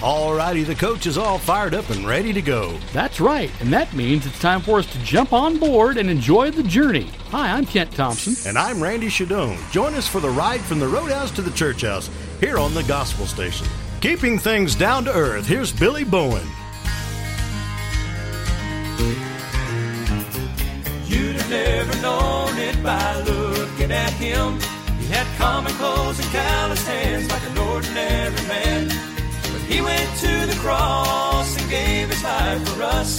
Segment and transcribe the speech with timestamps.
[0.00, 2.78] Alrighty, the coach is all fired up and ready to go.
[2.92, 6.52] That's right, and that means it's time for us to jump on board and enjoy
[6.52, 7.10] the journey.
[7.30, 8.36] Hi, I'm Kent Thompson.
[8.48, 9.58] And I'm Randy Shadoan.
[9.72, 12.08] Join us for the ride from the Roadhouse to the Church House
[12.38, 13.66] here on the Gospel Station.
[14.00, 16.46] Keeping things down to earth, here's Billy Bowen.
[21.06, 24.60] You'd have never known it by looking at him.
[25.00, 29.07] He had common clothes and calloused hands like an ordinary man.
[29.68, 33.18] He went to the cross and gave his life for us.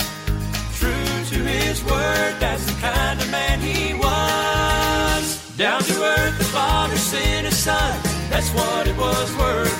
[0.79, 5.55] True to his word, that's the kind of man he was.
[5.57, 7.99] Down to earth, the Father sent his Son.
[8.31, 9.77] That's what it was worth.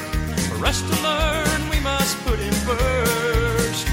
[0.49, 3.87] For us to learn, we must put him first.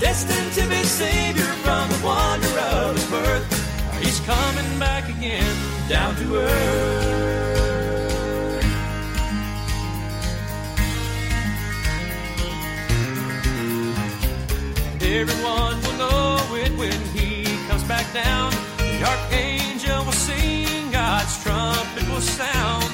[0.00, 3.46] Destined to be Savior from the wonder of his birth.
[4.02, 5.56] He's coming back again,
[5.88, 7.29] down to earth.
[15.18, 18.52] Everyone will know it when he comes back down.
[18.78, 22.86] The archangel will sing, God's trumpet will sound.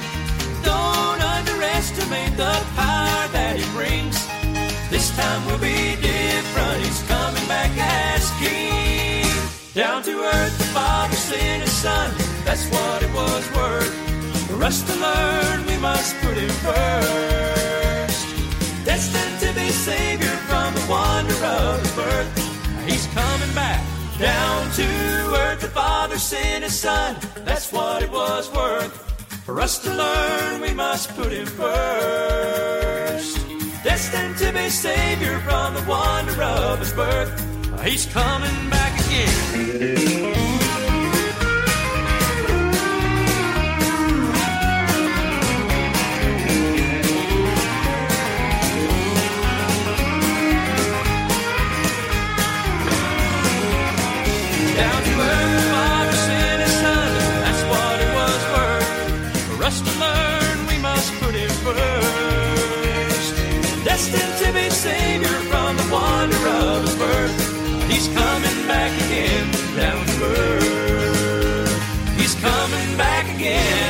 [0.64, 4.16] Don't underestimate the power that he brings.
[4.88, 6.78] This time will be different.
[6.84, 9.28] He's coming back as king.
[9.74, 12.10] Down to earth, the Father sent his Son.
[12.44, 13.94] That's what it was worth.
[14.48, 18.26] For us to learn, we must put him first.
[18.86, 22.30] Destined to be Savior from wonder of his birth.
[22.88, 23.84] He's coming back.
[24.18, 24.86] Down to
[25.42, 27.16] earth, the Father sent his Son.
[27.44, 28.94] That's what it was worth.
[29.44, 32.26] For us to learn, we must put him first
[33.86, 37.30] destined to be Savior from the wonder of his birth.
[37.84, 40.55] He's coming back again.
[64.76, 67.90] Savior from the wonder of his birth.
[67.90, 72.18] He's coming back again down to earth.
[72.18, 73.86] He's coming back again.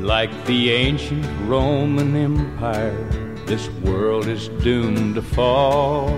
[0.00, 3.06] Like the ancient Roman Empire,
[3.44, 6.08] this world is doomed to fall.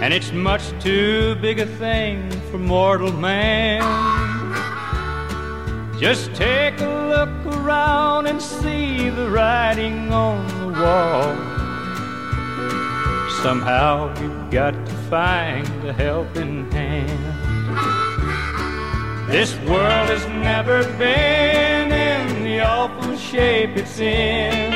[0.00, 3.82] And it's much too big a thing for mortal man.
[6.00, 11.36] Just take a look around and see the writing on the wall.
[13.42, 17.49] Somehow you've got to find a helping hand.
[19.30, 24.72] This world has never been in the awful shape it's in.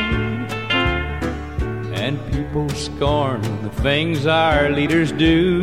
[1.92, 5.60] And people scorn the things our leaders do.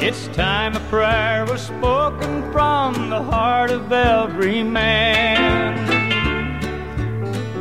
[0.00, 5.78] It's time a prayer was spoken from the heart of every man.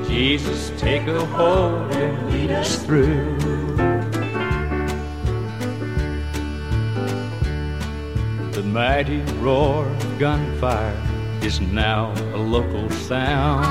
[0.07, 3.52] Jesus, take a hold and lead us through.
[8.53, 10.95] The mighty roar of gunfire
[11.41, 13.65] is now a local sound.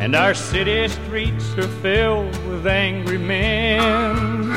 [0.00, 4.48] And our city streets are filled with angry men.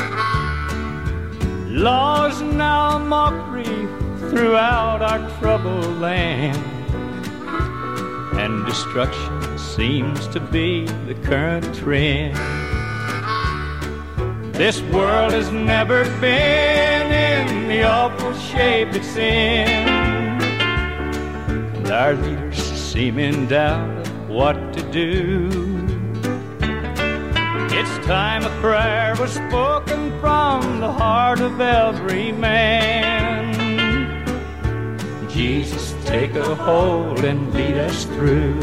[1.69, 3.87] Laws now mockery
[4.31, 6.57] throughout our troubled land.
[8.39, 12.35] And destruction seems to be the current trend.
[14.55, 17.11] This world has never been
[17.67, 19.67] the awful shape it's in.
[21.75, 25.49] And our leaders seem in doubt of what to do.
[27.71, 33.53] It's time a prayer was spoken from the heart of every man.
[35.29, 38.61] Jesus, take a hold and lead us through.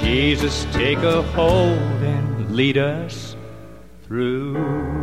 [0.00, 3.36] Jesus, take a hold and lead us
[4.04, 4.95] through.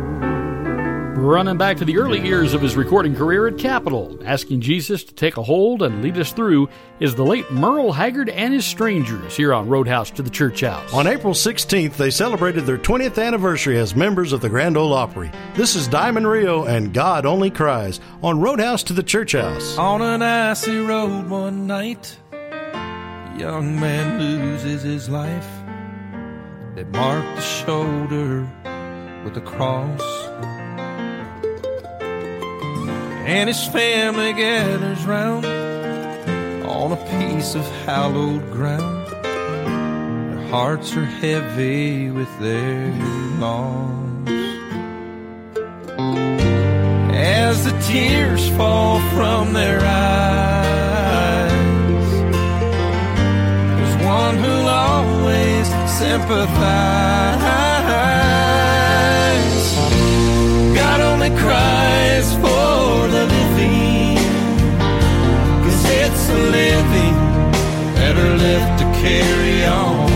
[1.24, 5.14] Running back to the early years of his recording career at Capitol, asking Jesus to
[5.14, 6.68] take a hold and lead us through,
[7.00, 10.92] is the late Merle Haggard and his Strangers here on Roadhouse to the Church House.
[10.92, 15.30] On April 16th, they celebrated their 20th anniversary as members of the Grand Ole Opry.
[15.54, 19.78] This is Diamond Rio and God Only Cries on Roadhouse to the Church House.
[19.78, 25.48] On an icy road one night, a young man loses his life.
[26.74, 28.46] They mark the shoulder
[29.24, 30.23] with a cross.
[33.26, 35.46] And his family gathers round
[36.66, 39.06] on a piece of hallowed ground.
[39.24, 42.92] Their hearts are heavy with their
[43.40, 44.28] loss.
[47.14, 51.52] As the tears fall from their eyes,
[53.76, 55.66] there's one who'll always
[55.98, 56.54] sympathize.
[60.76, 62.53] God only cries for
[69.04, 70.10] carry on.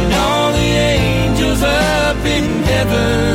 [0.00, 3.25] And all the angels up in heaven,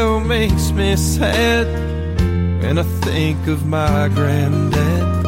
[0.00, 1.66] still makes me sad
[2.62, 5.26] when I think of my granddad.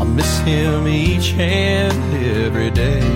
[0.00, 2.00] I miss him each and
[2.44, 3.10] every day.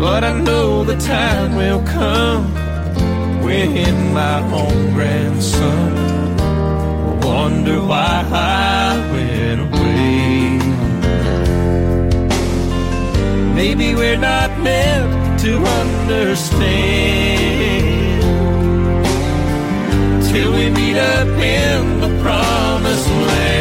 [0.00, 2.44] But I know the time will come
[3.44, 5.90] when my own grandson
[7.04, 10.58] will wonder why I went away.
[13.54, 16.58] Maybe we're not meant to understand
[20.30, 23.57] till we meet up in the promised land.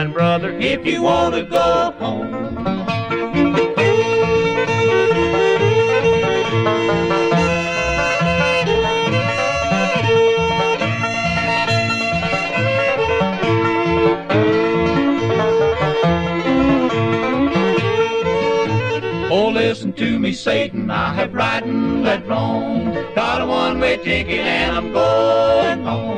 [0.00, 2.56] Get brother, if you want to go home.
[19.30, 22.94] Oh, listen to me, Satan, I have righted that wrong.
[23.14, 26.09] Got a one-way ticket and I'm going home.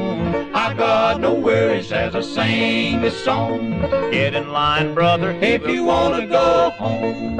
[2.43, 3.81] Sing this song.
[4.11, 7.37] Get in line, brother, if you want to go home.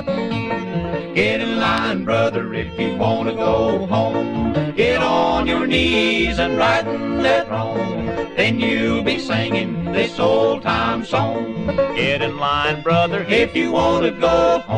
[1.15, 4.53] Get in line, brother, if you want to go home.
[4.77, 8.07] Get on your knees and righten that wrong.
[8.37, 11.67] then you'll be singing this old time song.
[11.97, 14.72] Get in line, brother, if you want to go home.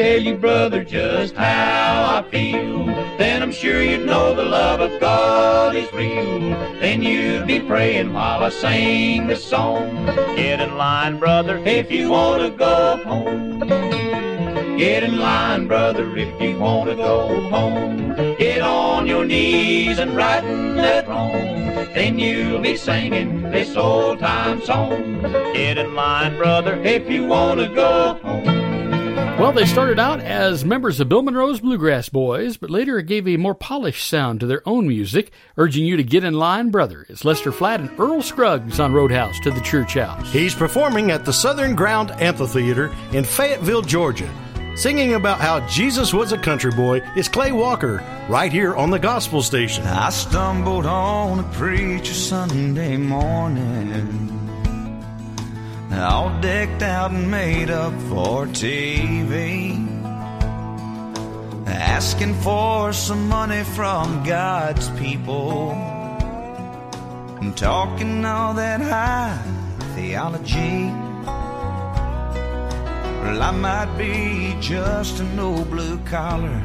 [0.00, 2.86] Tell you, brother, just how I feel,
[3.18, 6.40] then I'm sure you'd know the love of God is real.
[6.80, 10.06] Then you'd be praying while I sing this song.
[10.36, 13.58] Get in line, brother, if you want to go home.
[14.78, 18.14] Get in line, brother, if you want to go home.
[18.38, 21.34] Get on your knees and righten that wrong.
[21.94, 25.20] Then you'll be singing this old time song.
[25.52, 28.29] Get in line, brother, if you want to go home.
[29.50, 33.26] Well, they started out as members of Bill Monroe's Bluegrass Boys, but later it gave
[33.26, 37.04] a more polished sound to their own music, urging you to get in line, brother.
[37.08, 40.32] It's Lester Flatt and Earl Scruggs on Roadhouse to the Church House.
[40.32, 44.32] He's performing at the Southern Ground Amphitheater in Fayetteville, Georgia.
[44.76, 49.00] Singing about how Jesus was a country boy is Clay Walker, right here on the
[49.00, 49.82] Gospel Station.
[49.84, 54.39] I stumbled on a preacher Sunday morning
[55.92, 59.76] all decked out and made up for TV.
[61.66, 65.72] Asking for some money from God's people.
[67.40, 69.38] And talking all that high
[69.94, 70.92] theology.
[73.22, 76.62] Well, I might be just an old blue collar.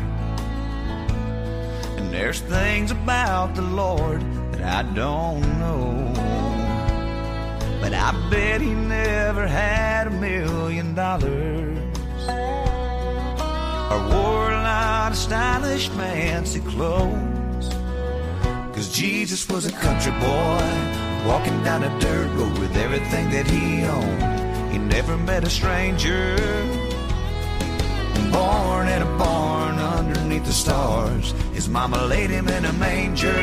[1.98, 6.35] And there's things about the Lord that I don't know.
[7.86, 11.78] But I bet he never had a million dollars.
[13.92, 17.70] Or wore a lot of stylish fancy clothes.
[18.74, 20.66] Cause Jesus was a country boy
[21.28, 24.72] Walking down a dirt road with everything that he owned.
[24.74, 26.36] He never met a stranger.
[28.32, 33.42] Born in a barn underneath the stars His mama laid him in a manger.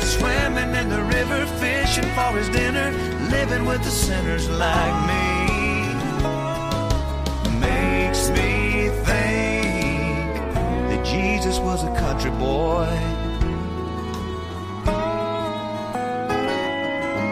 [0.00, 1.46] Swimming in the river,
[1.92, 2.90] fishing for his dinner,
[3.30, 5.24] living with the sinners like me.
[7.60, 10.34] Makes me think
[10.88, 12.88] that Jesus was a country boy.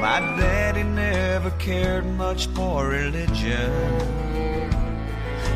[0.05, 3.71] My daddy never cared much for religion.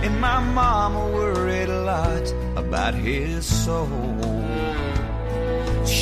[0.03, 4.24] And my mama worried a lot about his soul.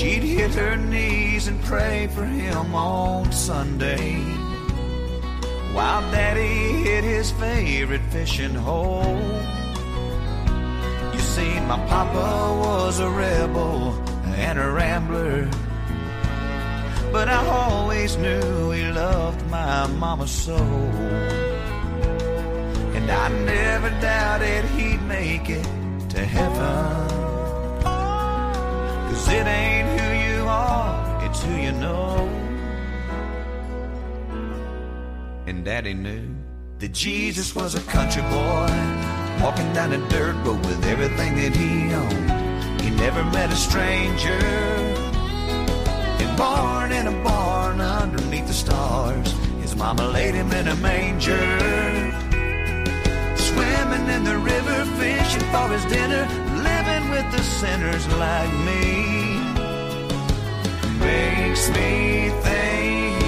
[0.02, 4.18] She'd hit her knees and pray for him on Sunday
[5.72, 9.16] while Daddy hit his favorite fishing hole.
[11.14, 13.92] You see, my papa was a rebel
[14.34, 15.48] and a rambler,
[17.12, 20.56] but I always knew he loved my mama so.
[22.96, 25.68] And I never doubted he'd make it
[26.10, 27.21] to heaven.
[29.12, 32.30] Cause it ain't who you are, it's who you know.
[35.46, 36.34] And Daddy knew
[36.78, 38.72] that Jesus was a country boy,
[39.42, 42.80] walking down a dirt road with everything that he owned.
[42.80, 44.40] He never met a stranger,
[46.22, 49.30] and born in a barn underneath the stars.
[49.60, 51.36] His mama laid him in a manger,
[53.36, 56.26] swimming in the river, fishing for his dinner,
[57.12, 58.84] with the sinners like me.
[60.98, 63.20] Makes me think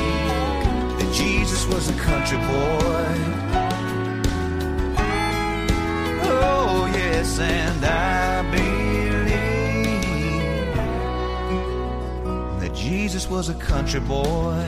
[0.99, 3.15] that Jesus was a country boy.
[6.33, 9.27] Oh, yes, and I believe
[12.61, 14.67] that Jesus was a country boy.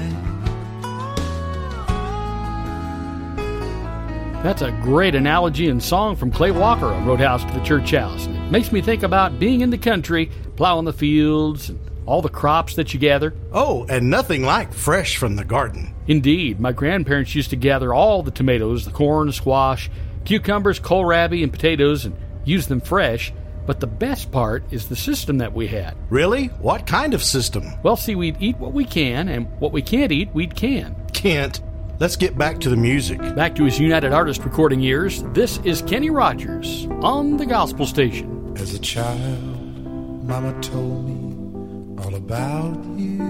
[4.47, 8.27] That's a great analogy and song from Clay Walker on Roadhouse to the Church House.
[8.27, 12.23] And it makes me think about being in the country, plowing the fields, and all
[12.23, 13.35] the crops that you gather.
[13.51, 15.93] Oh, and nothing like fresh from the garden.
[16.07, 19.91] Indeed, my grandparents used to gather all the tomatoes, the corn, squash,
[20.25, 23.33] cucumbers, kohlrabi, and potatoes and use them fresh.
[23.67, 25.97] But the best part is the system that we had.
[26.09, 26.47] Really?
[26.61, 27.65] What kind of system?
[27.83, 30.95] Well, see, we'd eat what we can, and what we can't eat, we'd can.
[31.13, 31.61] Can't.
[31.99, 33.19] Let's get back to the music.
[33.35, 38.53] Back to his United Artist recording years, this is Kenny Rogers on the Gospel Station.
[38.59, 43.23] As a child, Mama told me all about you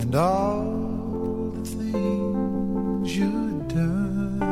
[0.00, 4.42] and all the things you'd done.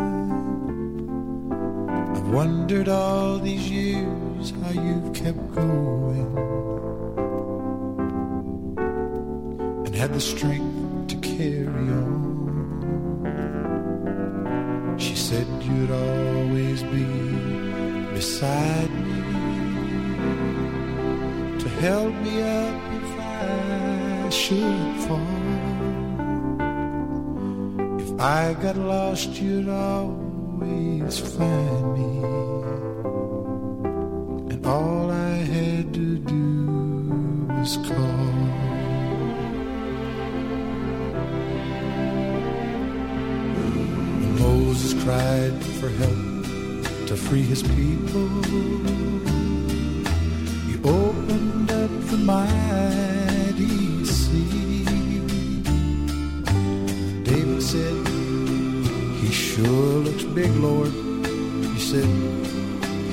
[2.15, 6.37] I've wondered all these years how you've kept going
[9.87, 12.25] and had the strength to carry on.
[14.99, 17.05] She said you'd always be
[18.15, 19.21] beside me
[21.59, 25.45] to help me up if I should fall.
[28.01, 32.13] If I got lost, you'd always find me.
[34.53, 38.44] And all I had to do was call.
[45.05, 48.29] Cried for help to free his people.
[50.69, 55.21] You opened up the mighty sea.
[57.23, 57.97] David said,
[59.21, 60.93] He sure looks big, Lord.
[61.75, 62.09] He said,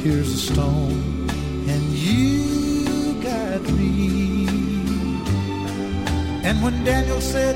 [0.02, 1.30] Here's a stone,
[1.74, 4.48] and you got me.
[6.48, 7.56] And when Daniel said,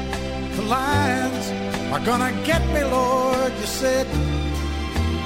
[0.57, 1.45] The lions
[1.93, 3.24] are gonna get me, Lord,
[3.65, 4.07] you said,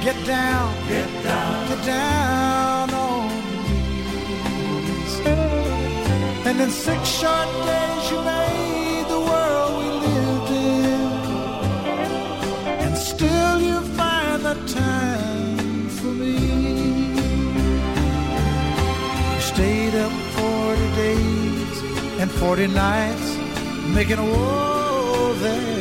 [0.01, 5.15] Get down, get down, get down on your knees.
[6.47, 11.09] And in six short days you made the world we lived in.
[12.85, 16.37] And still you find the time for me.
[19.35, 21.77] You stayed up 40 days
[22.21, 23.27] and 40 nights
[23.97, 25.78] making a war that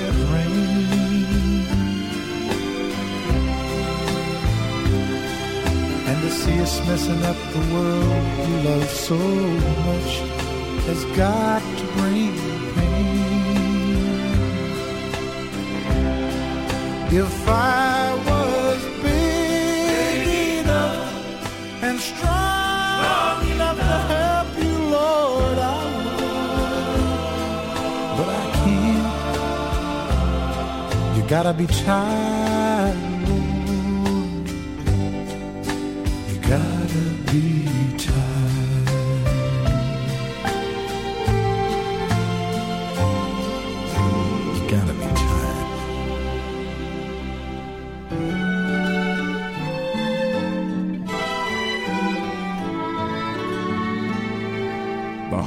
[6.49, 9.19] see us messing up the world you love so
[9.89, 10.13] much
[10.89, 12.33] has got to bring
[12.75, 13.17] pain.
[17.23, 20.21] If I was big
[20.61, 21.09] enough
[21.87, 27.09] and strong enough to help you, Lord, I would.
[28.17, 29.13] But I can't.
[31.17, 32.98] You gotta be tired,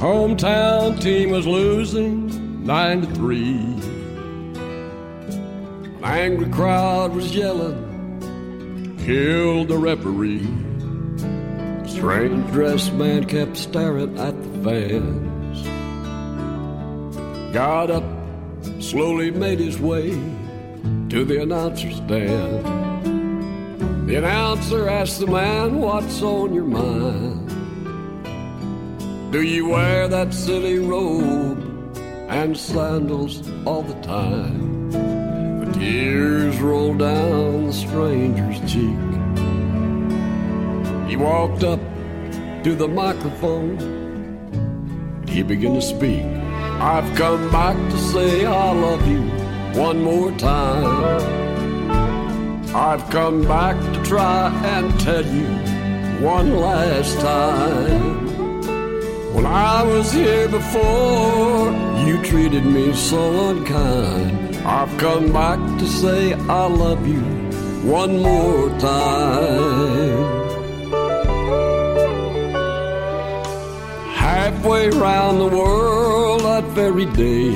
[0.02, 3.54] hometown team was losing nine to three.
[4.56, 10.48] An angry crowd was yelling, "Kill the referee!"
[11.84, 15.58] A strange dressed man kept staring at the fans.
[17.54, 18.04] Got up,
[18.80, 20.18] slowly made his way
[21.10, 22.64] to the announcer's stand.
[24.08, 27.41] The announcer asked the man, "What's on your mind?"
[29.32, 31.96] Do you wear that silly robe
[32.28, 34.90] and sandals all the time?
[34.90, 38.98] The tears roll down the stranger's cheek.
[41.08, 41.80] He walked up
[42.64, 43.78] to the microphone.
[45.26, 46.24] He began to speak.
[46.92, 49.22] I've come back to say I love you
[49.80, 51.16] one more time.
[52.76, 55.46] I've come back to try and tell you
[56.20, 58.31] one last time.
[59.32, 61.72] When I was here before,
[62.06, 64.56] you treated me so unkind.
[64.66, 67.22] I've come back to say I love you
[67.82, 70.42] one more time.
[74.14, 77.52] Halfway round the world that very day,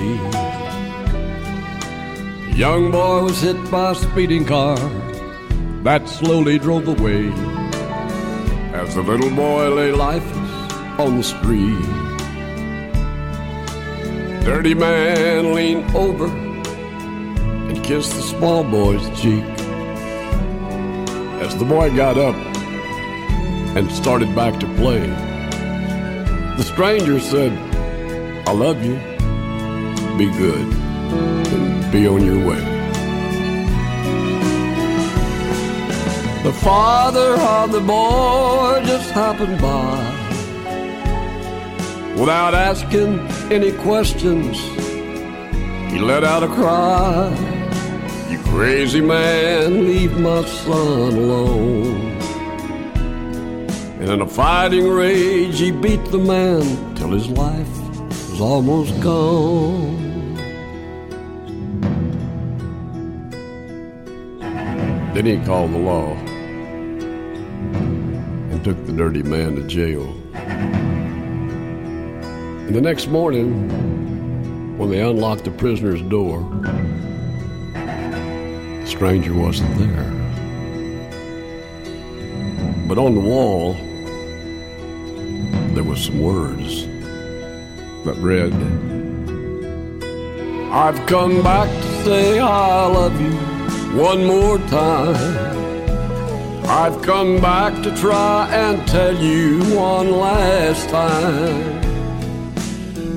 [2.57, 4.79] young boy was hit by a speeding car
[5.85, 7.29] that slowly drove away.
[8.73, 10.46] As the little boy lay lifeless
[10.99, 11.85] on the street.
[14.45, 19.45] Dirty man leaned over and kissed the small boy's cheek.
[21.43, 22.35] As the boy got up
[23.77, 25.07] and started back to play,
[26.57, 27.53] the stranger said,
[28.49, 28.97] I love you.
[30.17, 32.61] Be good and be on your way.
[36.43, 40.15] The father of the boy just happened by
[42.16, 43.18] without asking
[43.52, 44.59] any questions.
[45.92, 47.31] He let out a cry.
[48.31, 52.16] You crazy man, leave my son alone.
[54.00, 57.68] And in a fighting rage, he beat the man till his life
[58.31, 59.96] was almost gone.
[65.14, 66.12] Then he called the law
[68.50, 70.14] and took the dirty man to jail.
[72.66, 76.40] And the next morning, when they unlocked the prisoner's door,
[77.72, 80.11] the stranger wasn't there.
[82.88, 83.74] But on the wall,
[85.74, 86.87] there were some words
[88.05, 88.52] that read,
[90.72, 93.33] I've come back to say I love you
[93.96, 95.57] one more time.
[96.66, 101.86] I've come back to try and tell you one last time.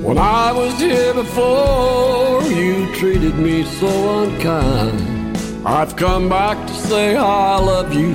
[0.02, 5.36] When I was here before, you treated me so unkind.
[5.66, 8.14] I've come back to say I love you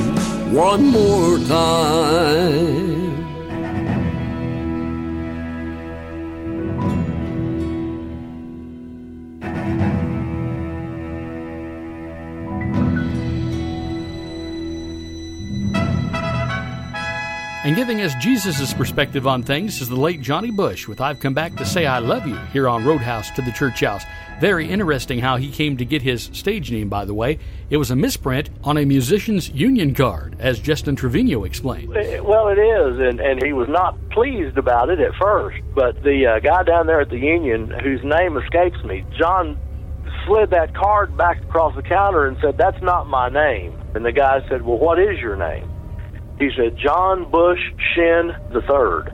[0.52, 3.05] one more time.
[17.76, 21.58] Giving us Jesus' perspective on things is the late Johnny Bush with I've Come Back
[21.58, 24.02] to Say I Love You here on Roadhouse to the Church House.
[24.40, 27.38] Very interesting how he came to get his stage name, by the way.
[27.70, 31.90] It was a misprint on a musician's union card, as Justin Trevino explained.
[31.90, 35.58] Well, it is, and, and he was not pleased about it at first.
[35.74, 39.60] But the uh, guy down there at the union, whose name escapes me, John
[40.26, 43.78] slid that card back across the counter and said, That's not my name.
[43.96, 45.75] And the guy said, Well, what is your name?
[46.40, 47.60] He said, John Bush
[47.94, 49.14] Shin the Third.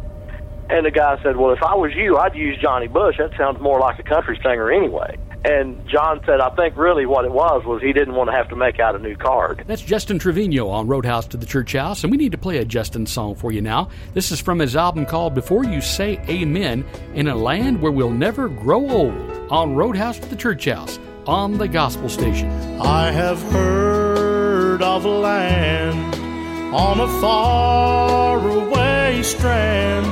[0.69, 3.17] And the guy said, Well, if I was you, I'd use Johnny Bush.
[3.17, 5.17] That sounds more like a country singer anyway.
[5.43, 8.47] And John said, I think really what it was was he didn't want to have
[8.49, 9.63] to make out a new card.
[9.65, 12.65] That's Justin Trevino on Roadhouse to the Church House, and we need to play a
[12.65, 13.89] Justin song for you now.
[14.13, 18.11] This is from his album called Before You Say Amen in a Land Where We'll
[18.11, 22.49] Never Grow Old on Roadhouse to the Church House on the Gospel Station.
[22.79, 26.30] I have heard of a land
[26.73, 30.05] on a faraway strand.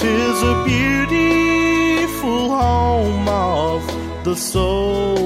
[0.00, 5.16] Tis a beautiful home of the soul,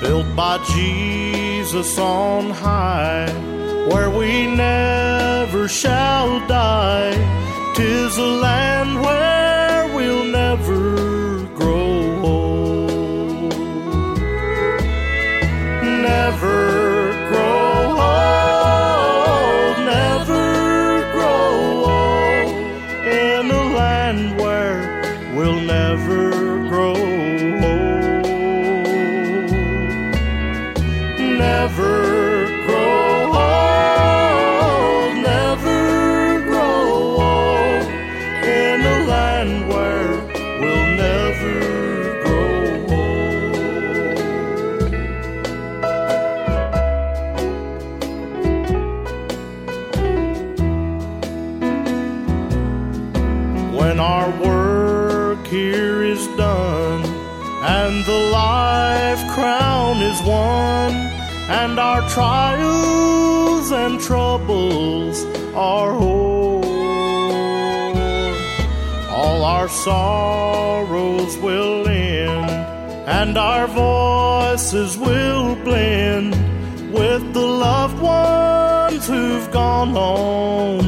[0.00, 3.30] built by Jesus on high,
[3.88, 7.12] where we never shall die.
[7.74, 11.13] Tis a land where we'll never
[62.14, 65.24] trials and troubles
[65.56, 66.62] are o'er.
[69.10, 72.50] All our sorrows will end
[73.08, 76.32] and our voices will blend
[76.92, 80.83] with the loved ones who've gone on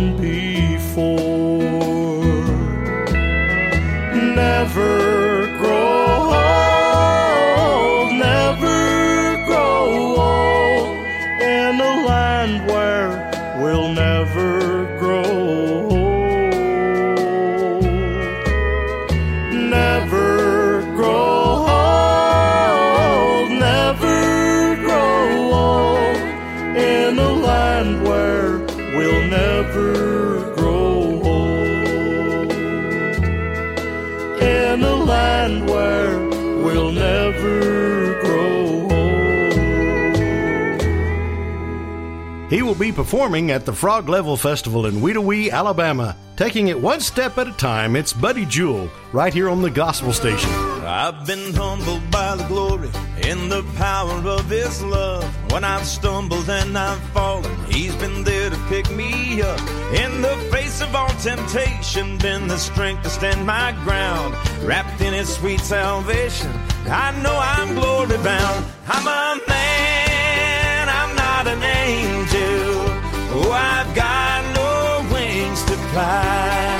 [43.07, 46.16] performing at the Frog Level Festival in Wedowee, Alabama.
[46.35, 50.12] Taking it one step at a time, it's Buddy Jewell right here on the Gospel
[50.12, 50.51] Station.
[50.83, 52.90] I've been humbled by the glory
[53.23, 55.23] in the power of His love.
[55.53, 59.61] When I've stumbled and I've fallen, He's been there to pick me up.
[59.95, 64.35] In the face of all temptation, been the strength to stand my ground.
[64.64, 66.51] Wrapped in His sweet salvation,
[66.87, 68.66] I know I'm glory bound.
[68.88, 72.95] I'm a man, I'm not an angel.
[73.38, 76.79] Oh, I've got no wings to fly,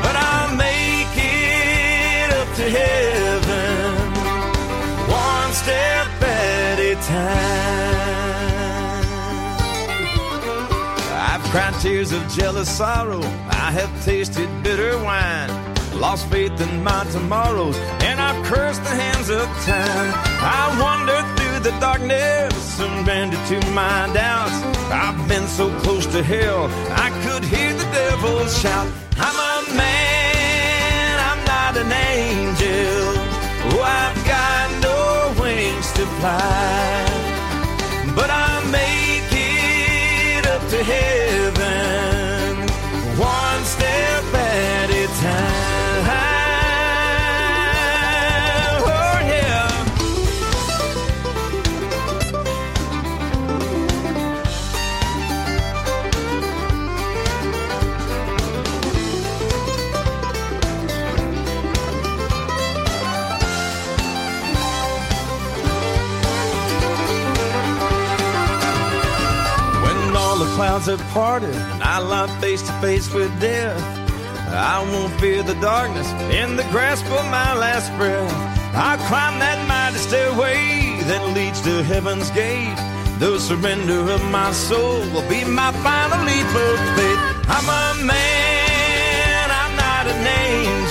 [0.00, 3.96] but I'll make it up to heaven
[5.10, 7.50] one step at a time.
[11.30, 15.50] I've cried tears of jealous sorrow, I have tasted bitter wine
[16.00, 20.12] lost faith in my tomorrows, and I've cursed the hands of time.
[20.40, 24.54] I wondered the darkness, surrendered to my doubts.
[24.90, 28.88] I've been so close to hell, I could hear the devil shout.
[29.16, 33.14] I'm a man, I'm not an angel.
[33.72, 37.04] Oh, I've got no wings to fly,
[38.14, 41.49] but I make it up to hell.
[70.80, 73.80] clouds have parted, and I lie face to face with death.
[74.48, 78.32] I won't fear the darkness in the grasp of my last breath.
[78.74, 82.76] I climb that mighty stairway that leads to heaven's gate.
[83.18, 87.20] The surrender of my soul will be my final leap of faith.
[87.56, 90.89] I'm a man, I'm not an angel.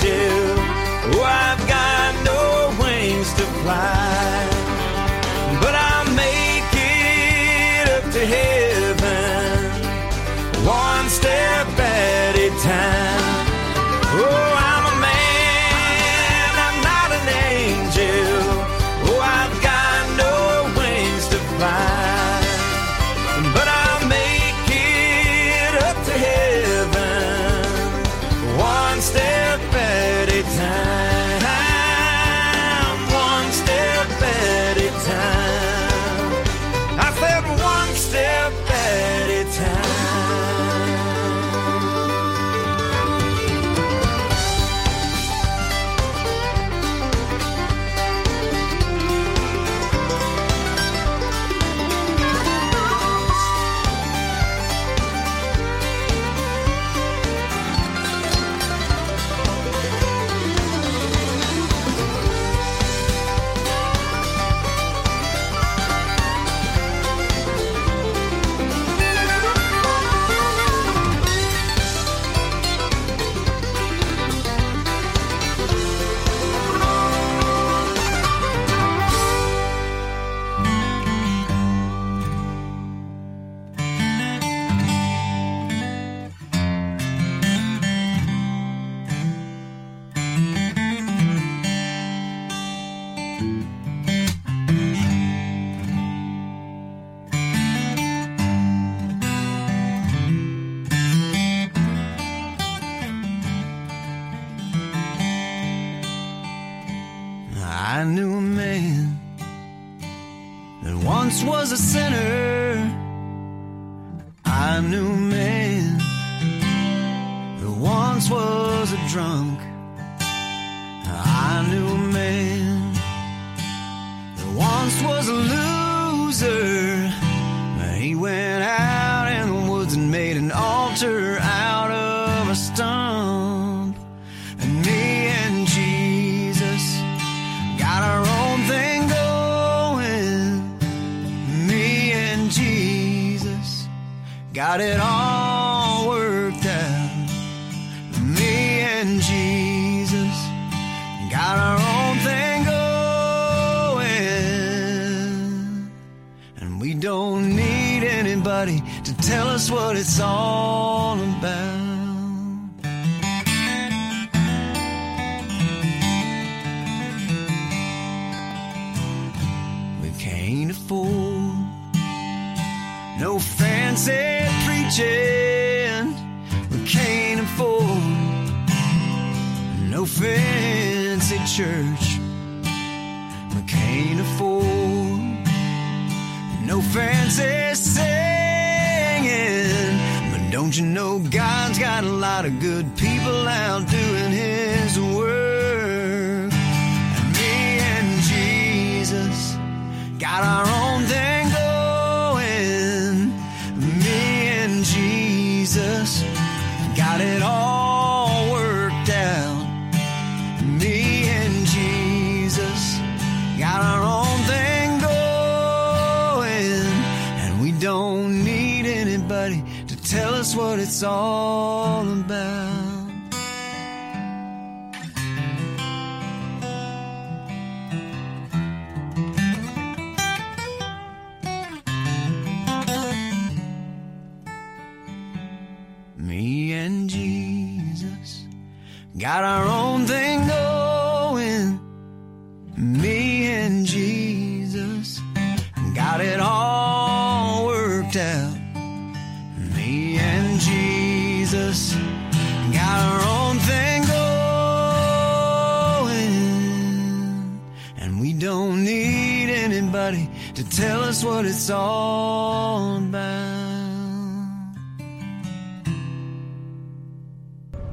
[239.20, 239.69] Got our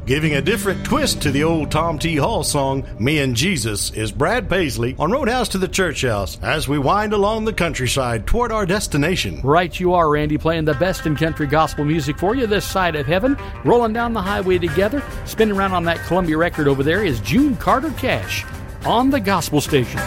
[0.08, 2.15] Giving a different twist to the old Tom T.
[2.15, 6.65] Hall song, Me and Jesus, is Brad Paisley on Roadhouse to the Church House as
[6.65, 9.41] we wind along the countryside toward our destination.
[9.41, 12.96] Right, you are, Randy, playing the best in country gospel music for you this side
[12.96, 13.36] of heaven.
[13.65, 17.58] Rolling down the highway together, spinning around on that Columbia record over there is June
[17.58, 18.46] Carter Cash
[18.86, 20.00] on the gospel station.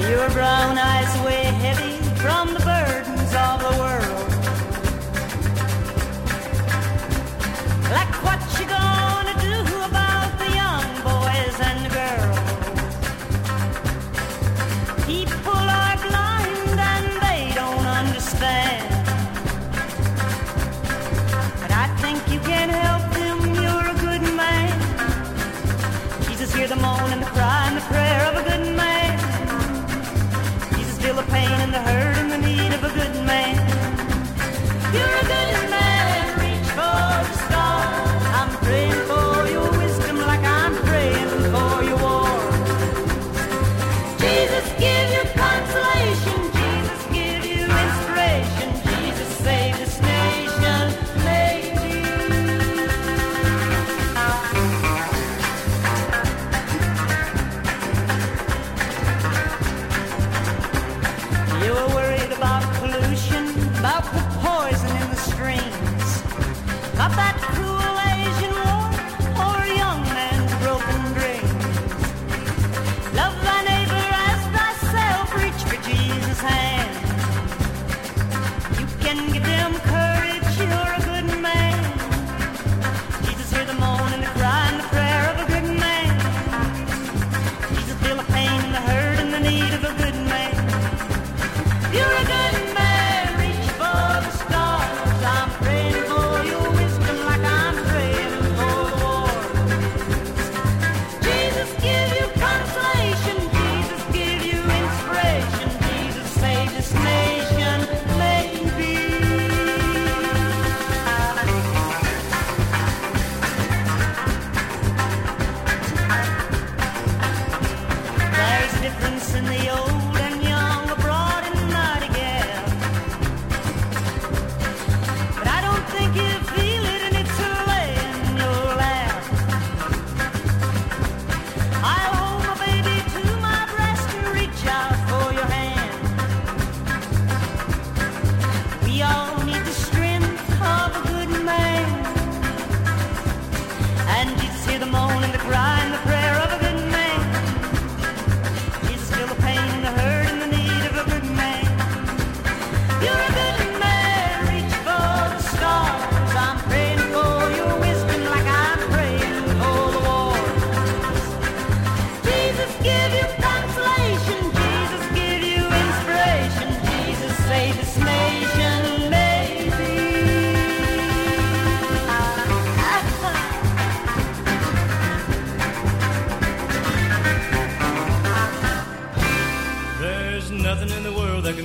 [0.00, 4.33] Your brown eyes weigh heavy from the burdens of the world.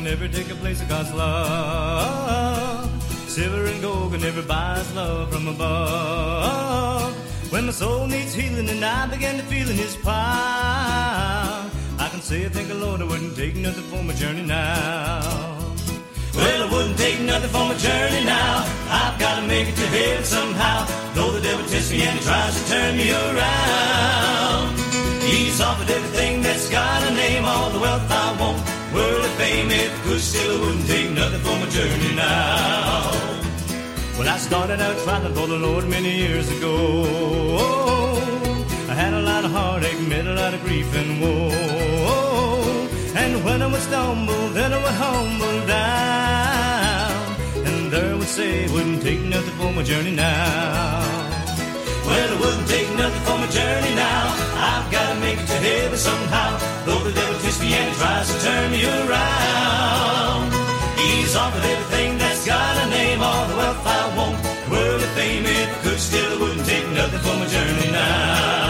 [0.09, 2.89] Never take a place of God's love.
[3.29, 7.13] Silver and gold can never buy His love from above.
[7.51, 11.69] When my soul needs healing and I begin to feel in His power,
[12.03, 15.21] I can say I thank the Lord I wouldn't take nothing for my journey now.
[16.35, 18.65] Well, I wouldn't take nothing for my journey now.
[18.89, 20.87] I've got to make it to heaven somehow.
[21.13, 24.73] Though the devil tests me and he tries to turn me around.
[25.21, 28.57] He's offered everything that's got a name, all the wealth I want,
[28.93, 29.71] worldly fame.
[29.71, 33.11] If I could still, wouldn't take nothing for my journey now.
[34.17, 36.75] When I started out traveling for the Lord many years ago,
[38.91, 42.87] I had a lot of heartache, met a lot of grief and woe.
[43.15, 47.35] And when I would stumble, then I would humble down.
[47.67, 51.05] And there would say, wouldn't take nothing for my journey now.
[52.05, 54.38] Well, it wouldn't take nothing for my journey now.
[55.59, 56.57] To it somehow.
[56.85, 60.53] Though the devil twists me and tries to turn me around.
[60.97, 64.37] He's offered everything that's got a name, all the wealth I want.
[64.71, 68.68] Worldly fame, if I could still, it wouldn't take nothing for my journey now.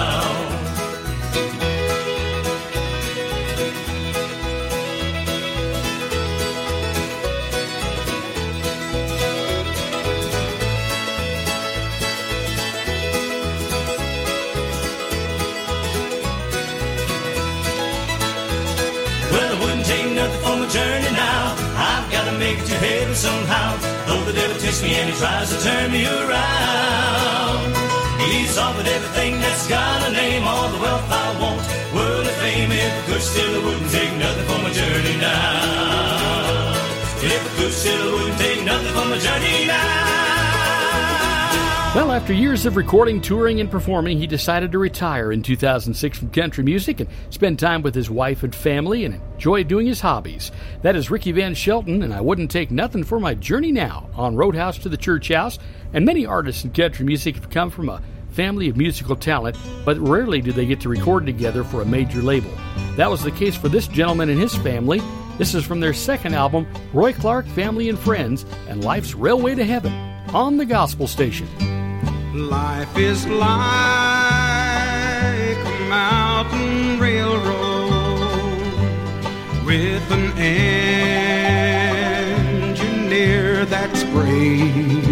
[24.30, 27.74] The devil tempts me and he tries to turn me around.
[28.30, 31.62] He's offered everything that's got a name, all the wealth I want,
[31.96, 32.72] world worldly fame.
[32.72, 36.74] If I could still, I wouldn't take nothing for my journey now.
[37.26, 40.39] If I could still, I wouldn't take nothing for my journey now.
[41.96, 46.30] Well, after years of recording, touring, and performing, he decided to retire in 2006 from
[46.30, 50.52] country music and spend time with his wife and family and enjoy doing his hobbies.
[50.84, 54.36] That is Ricky Van Shelton, and I wouldn't take nothing for my journey now on
[54.36, 55.58] Roadhouse to the Church House.
[55.92, 59.98] And many artists in country music have come from a family of musical talent, but
[59.98, 62.52] rarely do they get to record together for a major label.
[62.98, 65.02] That was the case for this gentleman and his family.
[65.40, 69.66] This is from their second album, Roy Clark, Family and Friends, and Life's Railway to
[69.66, 69.92] Heaven
[70.36, 71.48] on the Gospel Station.
[72.34, 73.58] Life is like
[75.66, 78.60] a mountain railroad
[79.66, 80.46] with an engineer
[83.66, 85.04] that's brave.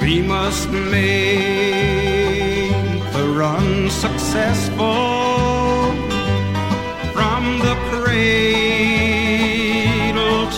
[0.00, 2.72] We must make
[3.12, 4.82] the run successful
[7.12, 8.16] from the cradle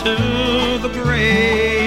[0.03, 0.15] to
[0.81, 1.78] the grave.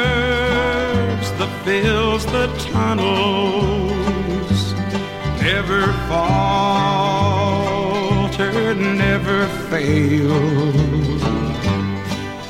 [0.00, 4.60] Curves, the fills, the tunnels.
[5.42, 6.34] Never falter,
[8.74, 10.40] never fail.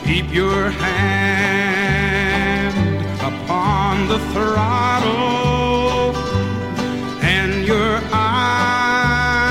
[0.05, 2.76] Keep your hand
[3.30, 6.16] upon the throttle
[7.22, 9.49] and your eye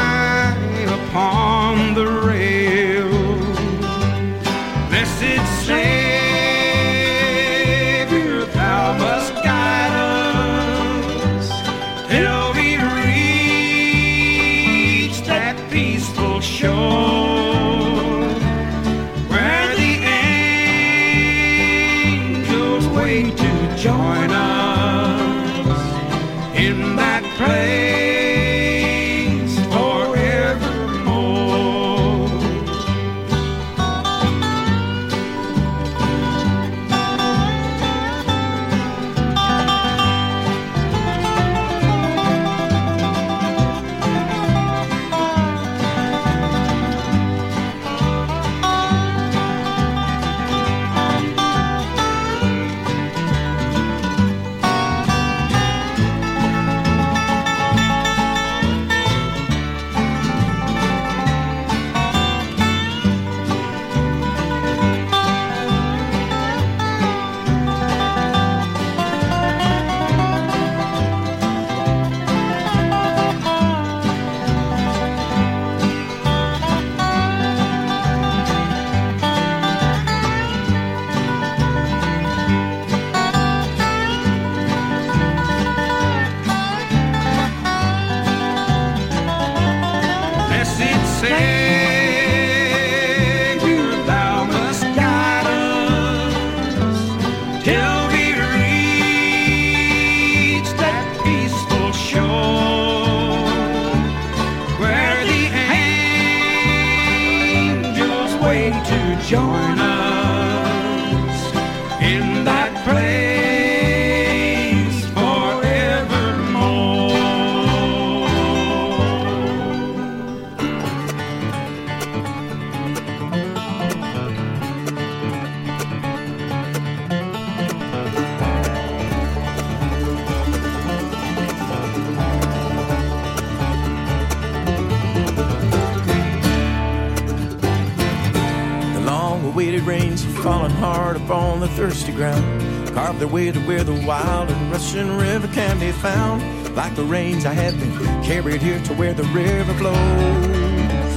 [143.39, 146.37] way to where the wild and rushing river can be found.
[146.75, 151.11] Like the rains, I have been carried here to where the river flows.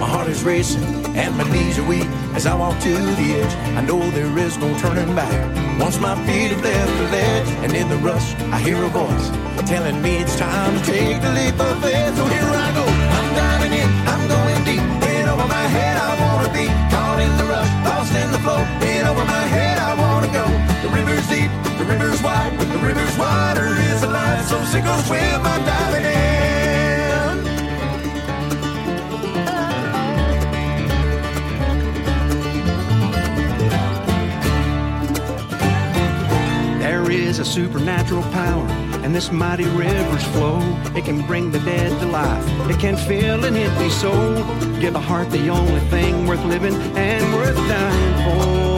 [0.00, 0.82] My heart is racing
[1.14, 3.54] and my knees are weak as I walk to the edge.
[3.78, 5.38] I know there is no turning back.
[5.78, 9.26] Once my feet have left the ledge, and in the rush, I hear a voice
[9.68, 12.16] telling me it's time to take the leap of faith.
[12.18, 12.84] So here I go.
[13.16, 14.84] I'm diving in, I'm going deep.
[15.14, 18.89] In over my head, I wanna be caught in the rush, lost in the flow.
[20.82, 22.56] The river's deep, the river's wide.
[22.56, 26.20] but The river's water is alive, so sink or swim, I'm diving in.
[36.80, 38.66] There is a supernatural power,
[39.04, 40.60] and this mighty river's flow.
[40.96, 42.70] It can bring the dead to life.
[42.70, 44.34] It can fill an empty soul.
[44.80, 48.69] Give a heart the only thing worth living and worth dying for.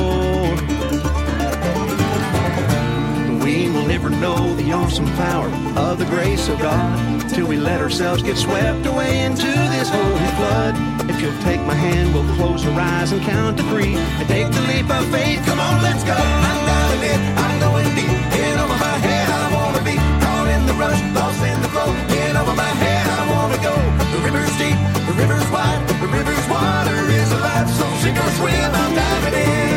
[4.22, 8.86] Know the awesome power of the grace of God till we let ourselves get swept
[8.86, 10.74] away into this holy flood.
[11.10, 14.46] If you'll take my hand, we'll close our eyes and count to three and take
[14.46, 15.44] the leap of faith.
[15.44, 16.14] Come on, let's go.
[16.14, 18.14] I'm diving in, I'm going deep.
[18.38, 21.90] In over my head, I wanna be caught in the rush, lost in the flow.
[22.22, 23.74] In over my head, I wanna go.
[24.14, 24.78] The river's deep,
[25.10, 27.68] the river's wide, the river's water is alive.
[27.74, 29.71] So sink or swim, I'm diving in.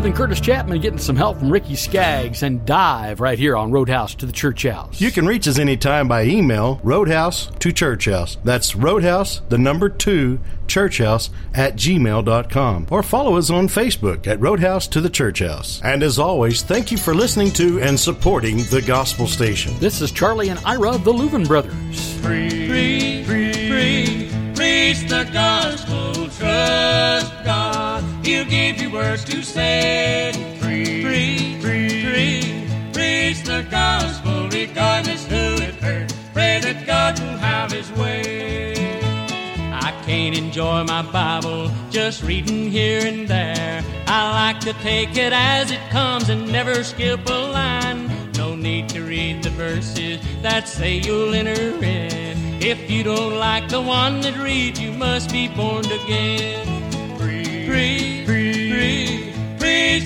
[0.00, 4.14] Steven Curtis Chapman getting some help from Ricky Skaggs and Dive right here on Roadhouse
[4.14, 4.98] to the Church House.
[4.98, 8.38] You can reach us anytime by email, roadhouse to church house.
[8.42, 12.86] That's roadhouse, the number two, church house at gmail.com.
[12.90, 15.82] Or follow us on Facebook at Roadhouse to the Church House.
[15.84, 19.78] And as always, thank you for listening to and supporting the Gospel Station.
[19.80, 22.09] This is Charlie and Ira, the Louvin brothers.
[28.92, 30.32] Words to say.
[30.58, 36.12] Free, free, free, free, preach the gospel, regardless who it hurts.
[36.32, 38.74] Pray that God will have His way.
[39.72, 43.84] I can't enjoy my Bible just reading here and there.
[44.08, 48.10] I like to take it as it comes and never skip a line.
[48.34, 52.60] No need to read the verses that say you'll enter in.
[52.60, 56.66] If you don't like the one that reads, you must be born again.
[57.16, 58.49] Free, free, free.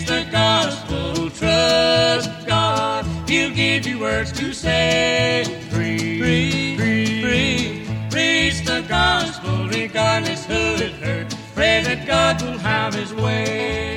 [0.06, 3.06] The gospel, trust God.
[3.26, 5.44] He'll give you words to say.
[5.70, 7.86] Free, free, free, free.
[8.10, 11.34] Preach the gospel, regardless who it hurts.
[11.54, 13.96] Pray that God will have His way.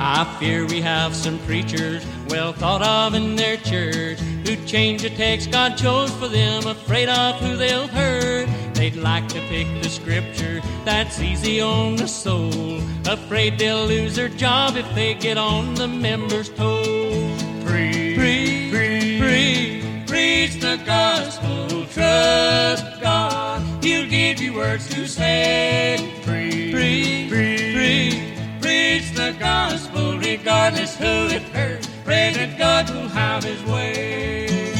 [0.00, 5.10] I fear we have some preachers well thought of in their church who change the
[5.10, 8.48] text God chose for them, afraid of who they'll hurt.
[8.78, 14.28] They'd like to pick the scripture that's easy on the soul, afraid they'll lose their
[14.28, 17.42] job if they get on the members' toes.
[17.64, 20.04] Free, free, free, free.
[20.06, 23.82] Preach the gospel, trust God.
[23.82, 25.96] He'll give you words to say.
[26.22, 28.60] Free, free, free, free.
[28.60, 31.88] Preach the gospel, regardless who it hurts.
[32.04, 34.77] Pray that God will have His way.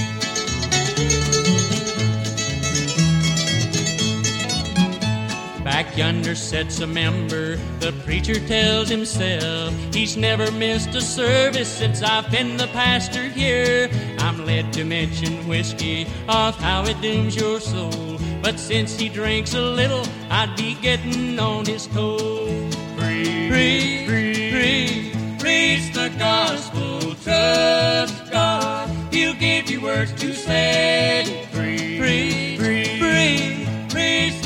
[5.98, 12.30] Yonder sits a member, the preacher tells himself he's never missed a service since I've
[12.30, 13.90] been the pastor here.
[14.20, 19.54] I'm led to mention whiskey of how it dooms your soul, but since he drinks
[19.54, 22.76] a little, I'd be getting on his toes.
[22.96, 25.12] Free, free, free.
[25.40, 28.88] Preach the gospel, trust God.
[29.12, 31.44] He'll give you words to say.
[31.50, 33.66] Free, free, free.
[33.90, 34.37] Preach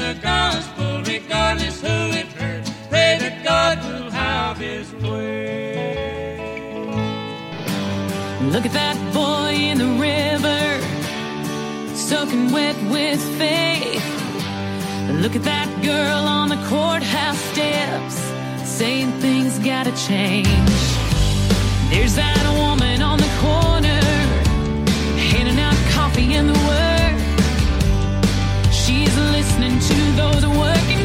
[3.43, 6.03] God will have His way.
[8.53, 10.81] Look at that boy in the river,
[11.95, 14.05] soaking wet with faith.
[15.23, 18.17] Look at that girl on the courthouse steps,
[18.69, 20.49] saying things gotta change.
[21.91, 24.03] There's that woman on the corner
[25.31, 27.19] handing out coffee in the word.
[28.73, 31.02] She's listening to those working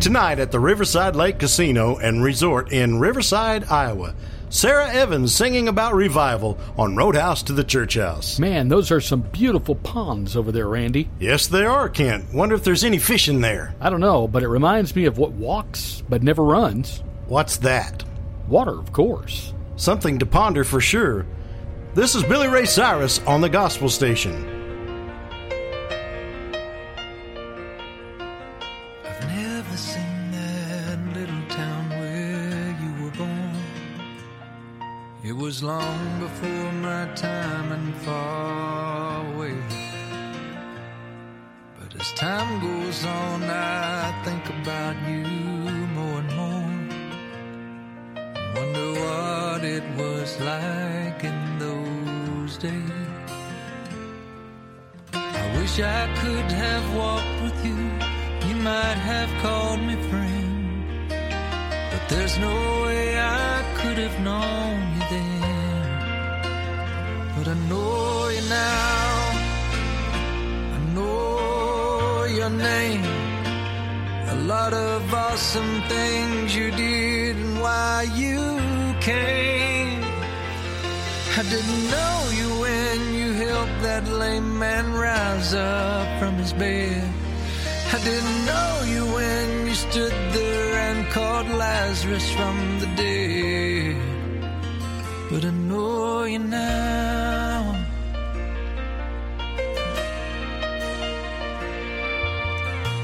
[0.00, 4.14] tonight at the Riverside Lake Casino and Resort in Riverside, Iowa.
[4.48, 8.38] Sara Evans singing about revival on Roadhouse to the Church House.
[8.38, 11.08] Man, those are some beautiful ponds over there, Randy.
[11.18, 12.32] Yes, they are, Kent.
[12.32, 13.74] Wonder if there's any fish in there.
[13.80, 17.02] I don't know, but it reminds me of what walks but never runs.
[17.26, 18.04] What's that?
[18.48, 19.52] Water, of course.
[19.76, 21.26] Something to ponder for sure.
[21.94, 24.55] This is Billy Ray Cyrus on the Gospel Station.
[50.46, 53.30] Like in those days.
[55.12, 57.80] I wish I could have walked with you.
[58.48, 61.08] You might have called me friend.
[61.90, 65.86] But there's no way I could have known you then.
[67.36, 69.14] But I know you now.
[70.76, 73.04] I know your name.
[74.34, 78.38] A lot of awesome things you did and why you
[79.00, 79.75] came.
[81.38, 87.12] I didn't know you when you helped that lame man rise up from his bed.
[87.92, 93.96] I didn't know you when you stood there and called Lazarus from the dead.
[95.30, 97.84] But I know you now.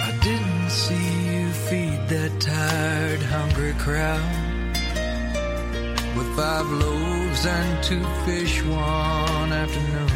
[0.08, 4.51] I didn't see you feed that tired, hungry crowd
[6.36, 10.10] five loaves and two fish one afternoon.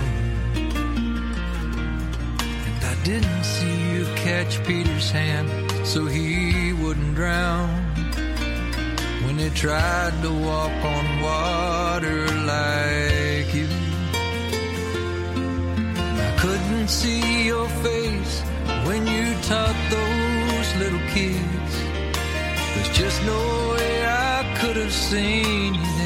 [2.67, 5.51] And I didn't see you catch Peter's hand
[5.87, 7.69] so he wouldn't drown
[9.25, 13.69] when he tried to walk on water like you.
[16.29, 18.41] I couldn't see your face
[18.87, 21.73] when you taught those little kids.
[22.75, 26.06] There's just no way I could have seen you.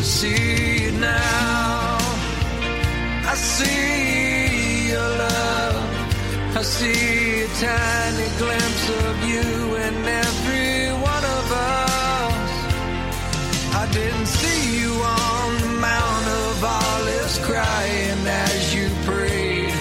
[0.00, 1.98] I see you now.
[3.28, 6.56] I see your love.
[6.56, 9.94] I see a tiny glimpse of you in
[10.24, 12.50] every one of us.
[13.76, 19.74] I didn't see you on the Mount of Olives crying as you prayed.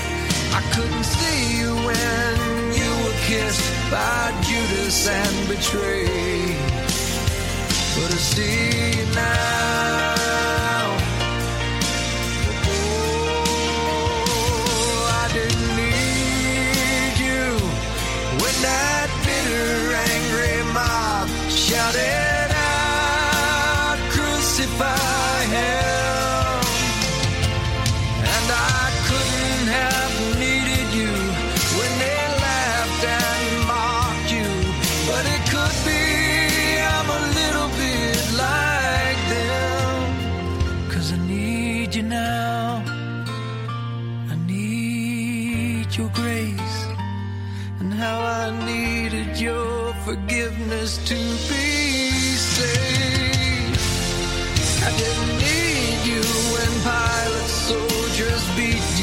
[0.51, 2.33] I couldn't see you when
[2.75, 6.68] you were kissed by Judas and betrayed.
[8.19, 10.28] See now.
[40.99, 42.83] Cause I need you now.
[44.33, 46.77] I need your grace.
[47.79, 51.15] And how I needed your forgiveness to
[51.47, 51.67] be
[52.35, 53.79] saved.
[54.87, 56.23] I didn't need you
[56.53, 58.98] when Pilate's soldiers beat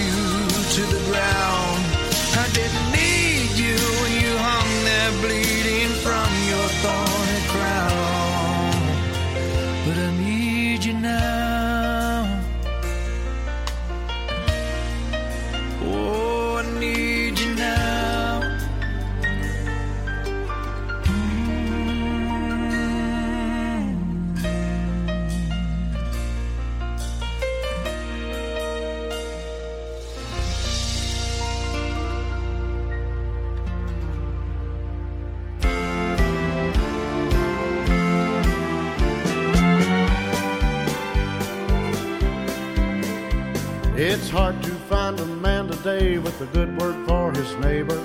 [46.27, 48.01] with a good word for his neighbor,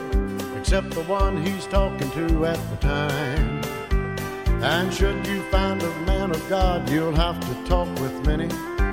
[0.55, 3.61] except the one he's talking to at the time.
[4.61, 8.47] And should you find a man of God, you'll have to talk with many,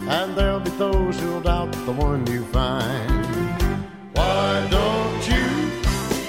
[0.08, 3.26] and there'll be those who'll doubt the one you find.
[4.16, 5.44] Why don't you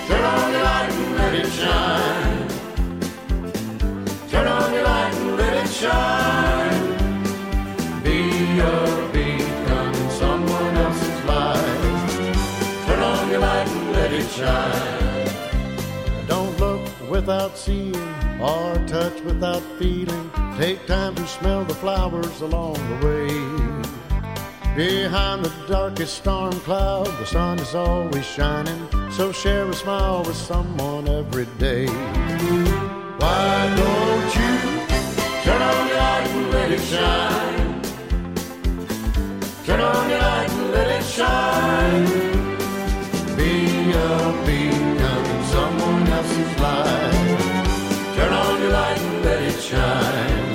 [0.10, 2.47] turn on your light and let it shine?
[4.30, 6.38] Turn on your light and let it shine.
[16.27, 17.95] Don't look without seeing
[18.39, 20.31] or touch without feeling.
[20.57, 23.27] Take time to smell the flowers along the way.
[24.75, 28.87] Behind the darkest storm cloud, the sun is always shining.
[29.11, 31.87] So share a smile with someone every day.
[33.17, 34.57] Why don't you
[35.43, 37.81] turn on your light and let it shine?
[39.65, 42.05] Turn on your light and let it shine.
[43.35, 43.68] Be
[45.51, 48.15] someone else's life.
[48.15, 50.49] Turn on your light and let it shine.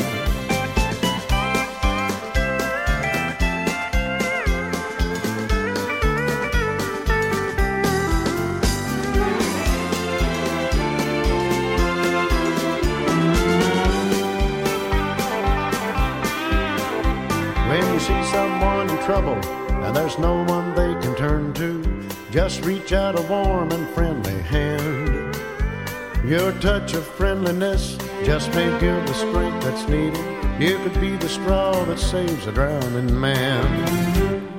[17.68, 19.39] When you see someone in trouble
[19.85, 21.84] and there's no one they can turn to,
[22.35, 25.39] just reach out a warm and friendly hand.
[26.24, 30.18] Your touch of friendliness just may give the strength that's needed.
[30.61, 33.64] You could be the straw that saves a drowning man.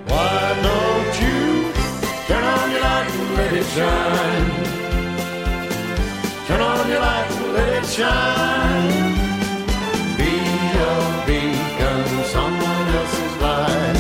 [0.08, 1.74] Why don't you
[2.28, 4.52] turn on your light and let it shine?
[6.48, 9.16] Turn on your light and let it shine.
[10.16, 10.32] Be
[10.80, 13.98] a big on someone else's light.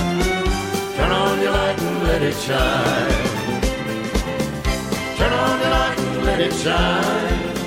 [0.96, 3.35] Turn on your light and let it shine.
[6.38, 7.58] Let it shine.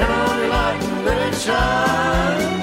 [0.00, 2.56] On your light and let it shine.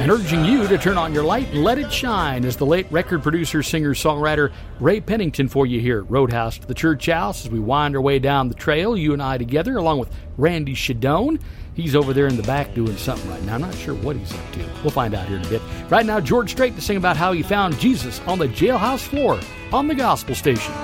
[0.00, 2.90] And urging you to turn on your light and let it shine is the late
[2.90, 4.50] record producer, singer, songwriter
[4.80, 8.02] Ray Pennington for you here at Roadhouse to the Church House as we wind our
[8.02, 11.40] way down the trail, you and I together, along with Randy Shadoan.
[11.74, 13.54] He's over there in the back doing something right now.
[13.54, 14.68] I'm not sure what he's up to.
[14.82, 15.62] We'll find out here in a bit.
[15.88, 19.40] Right now, George Strait to sing about how he found Jesus on the jailhouse floor
[19.72, 20.74] on the gospel station.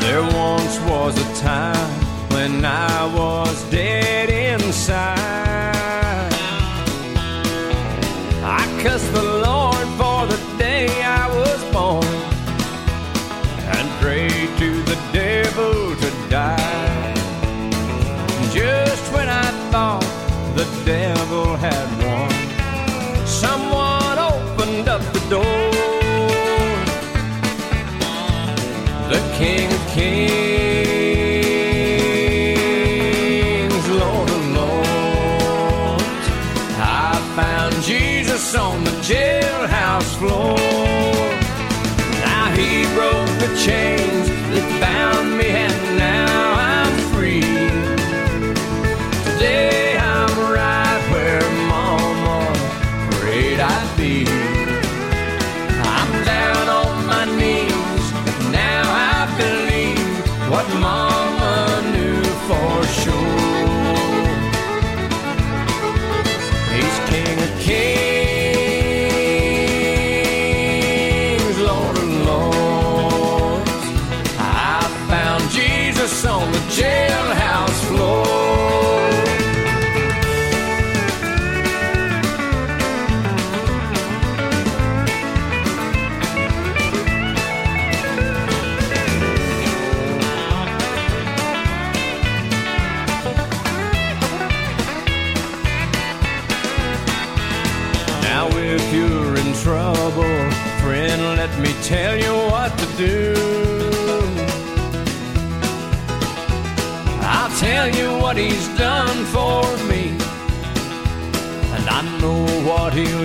[0.00, 1.90] There once was a time
[2.30, 3.91] when I was dead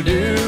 [0.03, 0.46] do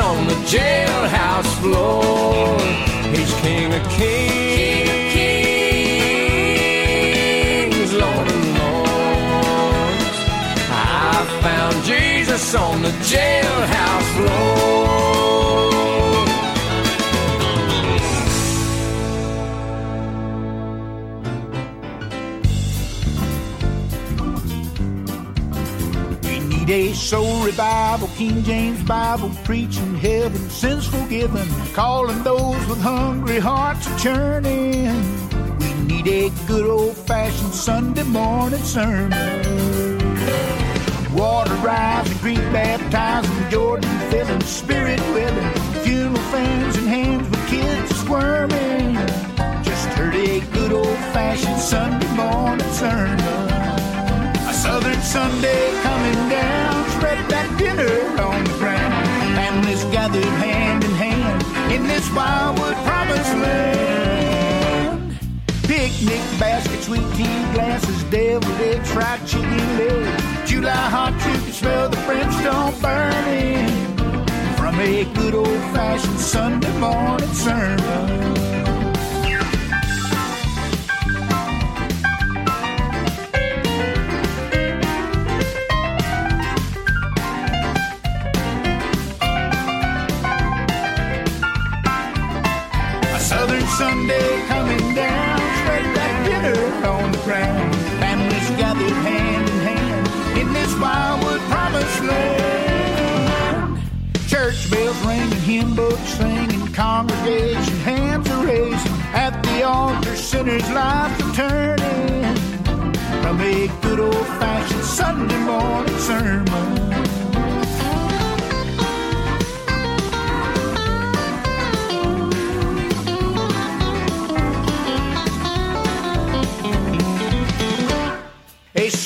[0.00, 2.58] on the jailhouse floor.
[3.14, 4.70] He's King of Kings,
[12.54, 14.59] on the jailhouse floor.
[27.70, 33.98] Revival, King James Bible preaching heaven, sins forgiven, calling those with hungry hearts to a
[33.98, 35.58] churning.
[35.58, 39.12] We need a good old fashioned Sunday morning sermon.
[41.14, 45.52] Water rising, Greek baptizing, Jordan filling, spirit willing,
[45.84, 48.94] funeral fans and hands with kids squirming.
[49.62, 53.20] Just heard a good old fashioned Sunday morning sermon.
[54.50, 56.59] A southern Sunday coming down,
[57.60, 58.92] dinner on the ground.
[59.36, 61.38] Families gathered hand in hand
[61.72, 65.18] in this wildwood promised land.
[65.64, 70.46] Picnic baskets, sweet tea glasses, deviled eggs, fried chicken leg.
[70.46, 73.68] July hot, you can smell the brimstone burning
[74.56, 78.39] from a good old fashioned Sunday morning sermon.
[106.16, 108.92] Singing, congregation hands are raising.
[109.12, 112.36] At the altar, sinners' lives are turning
[113.22, 116.99] from a good old fashioned Sunday morning sermon.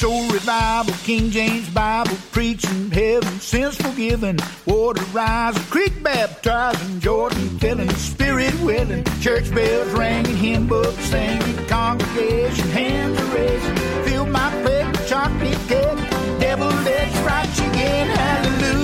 [0.05, 4.37] Soul revival, King James Bible preaching, heaven, sins forgiven,
[4.67, 12.69] water rising, creek baptizing, Jordan filling, spirit willing, church bells ringing, hymn books singing, congregation
[12.69, 18.84] hands are raising, fill my plate with chocolate cake, devil eggs, fried chicken, hallelujah,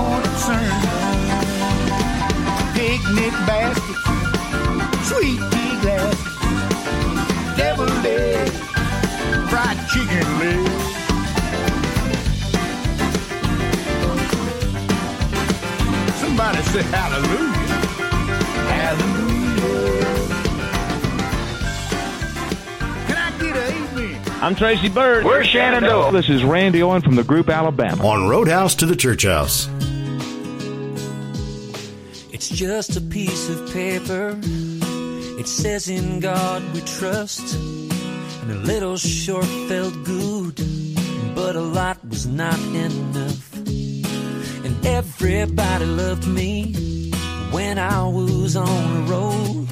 [0.00, 0.80] Sunday morning sermon.
[2.74, 4.04] Picnic baskets,
[5.08, 6.24] sweet tea glasses,
[7.56, 8.58] deviled eggs,
[9.50, 10.86] fried chicken legs.
[16.20, 17.68] Somebody say hallelujah.
[18.70, 20.04] Hallelujah.
[23.06, 24.22] Can I get an amen?
[24.42, 25.24] I'm Tracy Byrd.
[25.24, 26.12] We're Shenandoah.
[26.12, 28.06] This is Randy Owen from the group Alabama.
[28.06, 29.68] On Roadhouse to the Church House.
[32.40, 34.34] It's just a piece of paper.
[35.38, 37.54] It says in God we trust.
[37.54, 40.54] And a little sure felt good,
[41.34, 43.54] but a lot was not enough.
[44.64, 46.72] And everybody loved me
[47.50, 49.68] when I was on the road.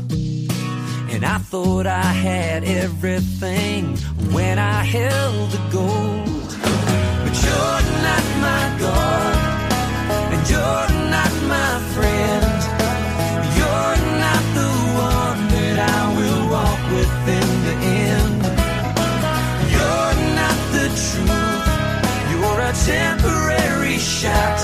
[1.10, 3.96] And I thought I had everything
[4.34, 6.50] when I held the gold.
[7.24, 9.72] But you're not my God,
[10.34, 12.47] and you're not my friend.
[21.06, 21.66] Truth,
[22.30, 24.58] you're a temporary shot.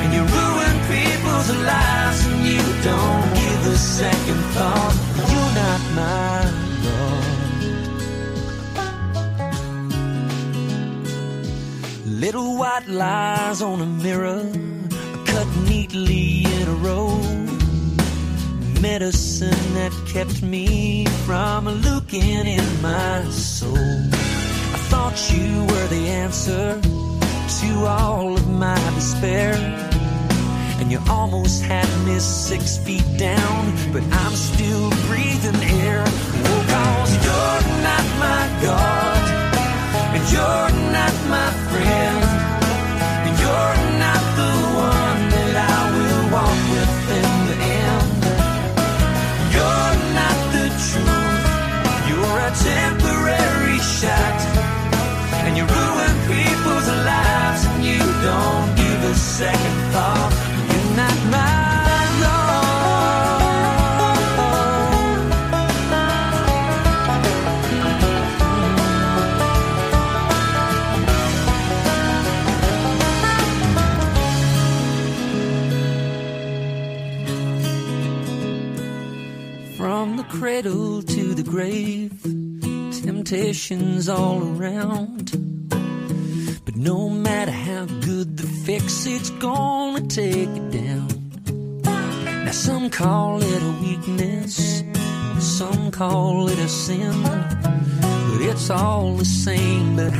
[0.00, 4.96] And you ruin people's lives, and you don't give a second thought.
[5.30, 6.68] You're not my
[12.18, 14.42] Little white lies on a mirror,
[15.24, 17.16] cut neatly in a row.
[18.82, 24.10] Medicine that kept me from looking in my soul.
[24.90, 26.80] Thought you were the answer
[27.60, 29.52] to all of my despair.
[30.80, 36.02] And you almost had me six feet down, but I'm still breathing air.
[36.06, 39.22] Oh, cause you're not my God,
[40.14, 42.27] and you're not my friend,
[84.08, 85.30] all around.
[86.64, 91.08] But no matter how good the fix, it's gonna take it down.
[92.44, 94.82] Now, some call it a weakness,
[95.38, 97.22] some call it a sin.
[97.22, 100.14] But it's all the same each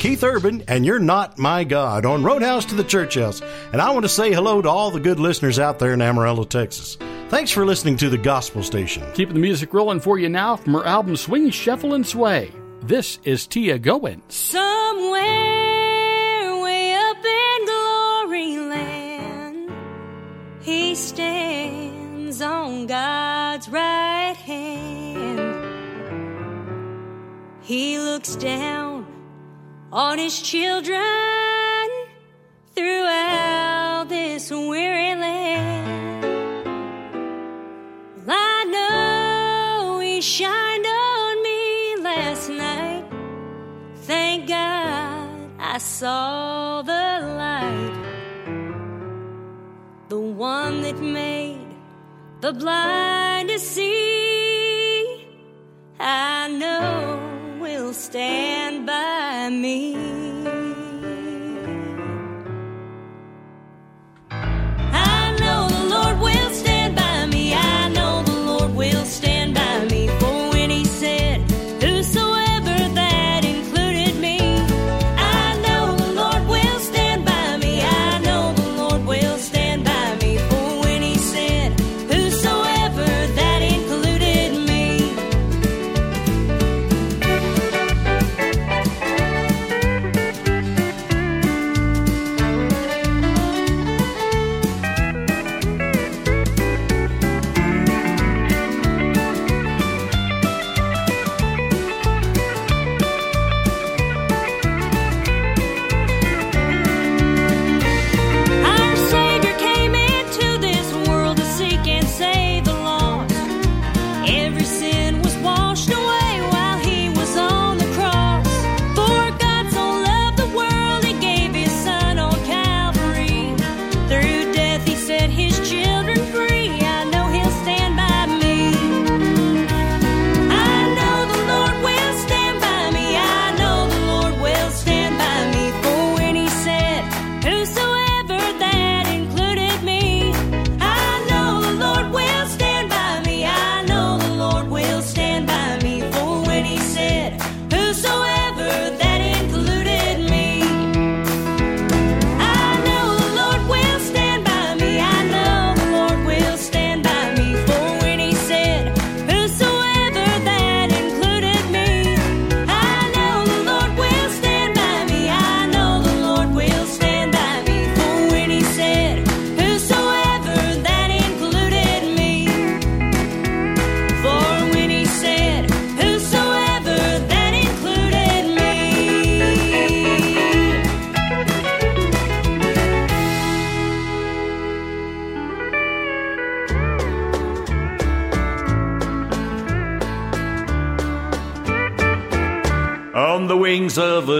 [0.00, 3.42] Keith Urban, and You're Not My God on Roadhouse to the Church House.
[3.70, 6.44] And I want to say hello to all the good listeners out there in Amarillo,
[6.44, 6.96] Texas.
[7.28, 9.04] Thanks for listening to the Gospel Station.
[9.12, 12.50] Keeping the music rolling for you now from her album Swing, Shuffle, and Sway.
[12.80, 14.22] This is Teea Goans.
[14.32, 14.59] Somewhere
[29.92, 31.00] on his children
[32.74, 36.66] throughout this weary land.
[38.28, 43.04] I know he shined on me last night.
[44.02, 45.28] Thank God
[45.58, 46.92] I saw the
[47.36, 47.96] light.
[50.08, 51.66] The one that made
[52.40, 53.89] the blind to see.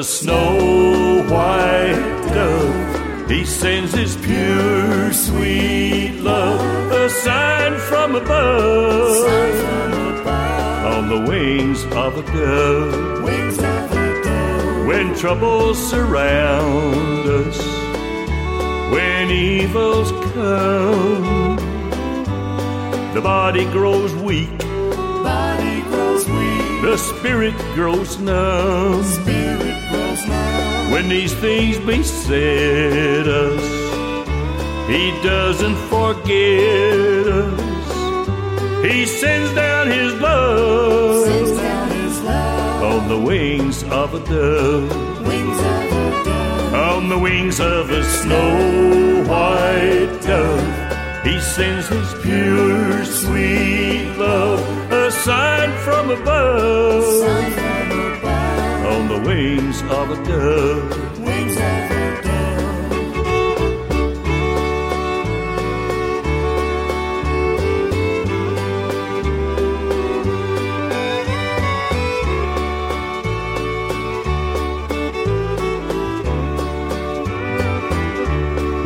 [0.01, 9.27] A snow white dove, he sends his pure, sweet love, a sign from above.
[10.95, 13.25] On the wings of a dove,
[14.87, 17.59] when troubles surround us,
[18.95, 21.57] when evils come,
[23.13, 24.61] the body grows weak
[25.23, 29.05] Body grows weak, the spirit grows numb.
[29.05, 29.70] spirit grows numb.
[30.93, 33.65] When these things beset us,
[34.89, 37.61] He doesn't forget us.
[38.85, 45.27] He sends down His love, Sends down His love, on the wings of a dove,
[45.27, 46.75] wings of a dove.
[46.75, 51.25] on the wings of a snow white dove.
[51.25, 54.61] He sends His pure, sweet love,
[54.93, 57.05] a sign from above,
[59.11, 61.19] the wings of a dove.
[61.19, 62.47] wings of a dove.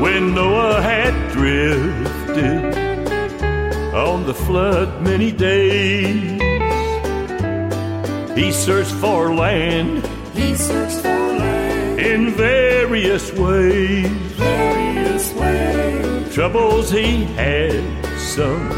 [0.01, 2.65] When Noah had drifted
[3.95, 6.41] on the flood many days,
[8.35, 10.14] he searched for land
[10.71, 14.07] in various ways.
[14.37, 16.35] various ways.
[16.35, 17.83] Troubles he had
[18.19, 18.69] some,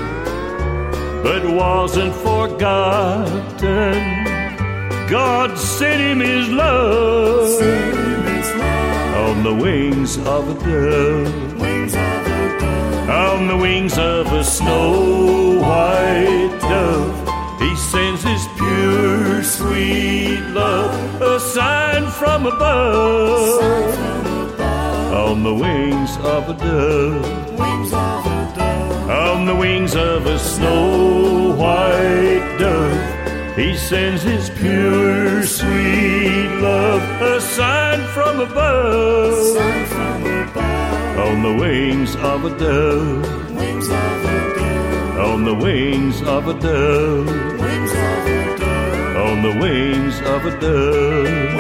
[1.23, 3.95] but wasn't forgotten.
[5.09, 7.63] God sent him his love
[9.27, 11.47] on the wings of a dove.
[13.09, 20.96] On the wings of a snow white dove, he sends his pure, sweet love,
[21.57, 23.63] sign from above.
[25.27, 27.61] On the wings of a dove,
[29.09, 37.41] on the wings of a snow white dove, he sends his pure, sweet love, a
[37.41, 39.57] sign from above.
[41.27, 43.25] On the wings of a dove,
[45.29, 47.56] on the wings of a dove,
[49.27, 51.57] on the wings of a dove.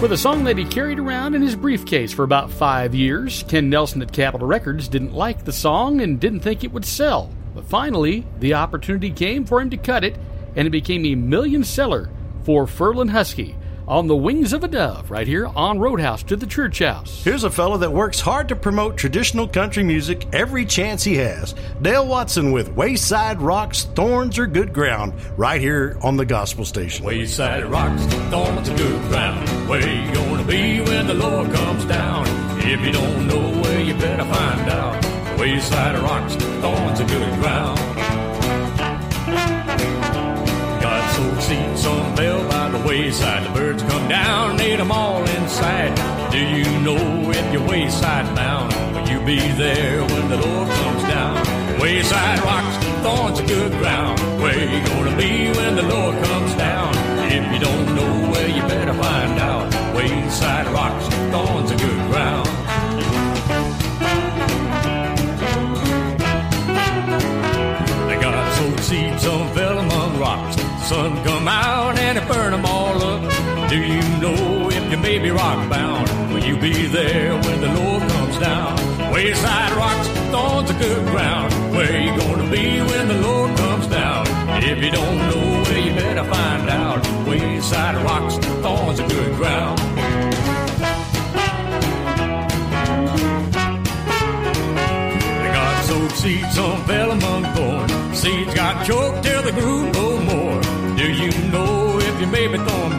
[0.00, 3.68] With a song that he carried around in his briefcase for about five years, Ken
[3.68, 7.32] Nelson at Capitol Records didn't like the song and didn't think it would sell.
[7.52, 10.16] But finally, the opportunity came for him to cut it,
[10.54, 12.08] and it became a million seller
[12.44, 13.56] for Ferlin Husky
[13.88, 17.24] on the wings of a dove right here on Roadhouse to the Church House.
[17.24, 21.54] Here's a fellow that works hard to promote traditional country music every chance he has.
[21.80, 27.06] Dale Watson with Wayside Rocks, Thorns Are Good Ground, right here on the Gospel Station.
[27.06, 29.48] Wayside rocks, thorns are good ground.
[29.68, 32.26] Where you gonna be when the Lord comes down?
[32.58, 35.38] If you don't know where, you better find out.
[35.38, 37.97] Wayside rocks, thorns are good ground.
[41.88, 43.42] Some fell by the wayside.
[43.46, 45.92] The birds come down, ate them all inside.
[46.30, 48.68] Do you know if you're wayside bound?
[48.94, 51.34] Will you be there when the Lord comes down?
[51.80, 52.74] Wayside rocks,
[53.04, 54.16] thorns are good ground.
[54.42, 56.90] Where you gonna be when the Lord comes down?
[57.36, 59.66] If you don't know where, you better find out.
[59.96, 62.48] Wayside rocks, thorns are good ground.
[68.08, 68.34] They got
[68.80, 69.67] seeds, rocks.
[70.88, 73.20] Sun come out and it burned them all up.
[73.68, 76.08] Do you know if you may be rock bound?
[76.32, 79.12] Will you be there when the Lord comes down?
[79.12, 81.52] Wayside rocks, thorns are good ground.
[81.76, 84.26] Where you gonna be when the Lord comes down?
[84.62, 87.06] If you don't know where, you better find out.
[87.28, 89.78] Wayside rocks, thorns are good ground.
[95.42, 97.92] They got sowed seeds, some fell among thorns.
[98.18, 99.92] Seeds got choked till they grew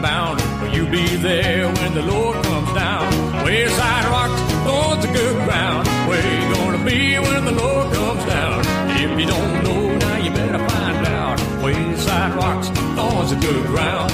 [0.00, 0.40] bound?
[0.60, 3.44] Will you be there when the Lord comes down?
[3.44, 5.86] Wayside rocks, thorns are good ground.
[6.08, 8.60] Where you gonna be when the Lord comes down?
[8.90, 11.38] If you don't know, now you better find out.
[11.62, 14.10] Wayside rocks, thorns are good ground.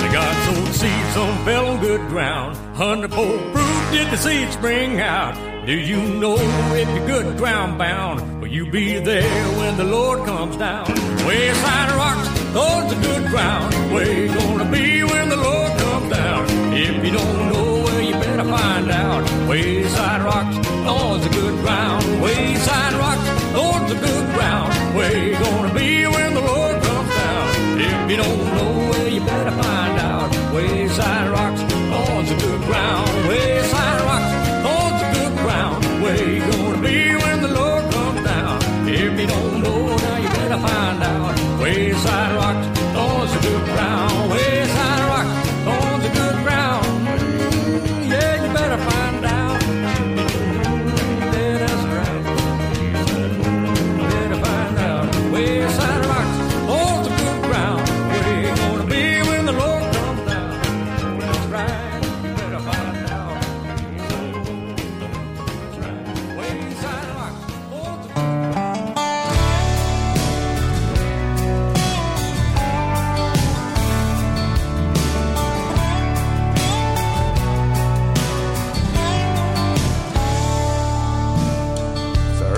[0.00, 2.56] They got sowed seeds, on good ground.
[2.76, 5.49] Hundredfold fruit did the seed spring out.
[5.70, 8.40] Do you know if you're good ground bound?
[8.40, 10.84] Will you be there when the Lord comes down?
[11.24, 12.28] Wayside rocks,
[12.58, 13.72] those are good ground.
[13.94, 16.44] Where you gonna be when the Lord comes down?
[16.74, 19.22] If you don't know where, you better find out.
[19.48, 22.20] Wayside rocks, those are good ground.
[22.20, 24.96] Wayside rocks, those are good ground.
[24.96, 27.80] Where you gonna be when the Lord comes down?
[27.80, 30.52] If you don't know where, you better find out.
[30.52, 33.19] Wayside rocks, thorns are good ground.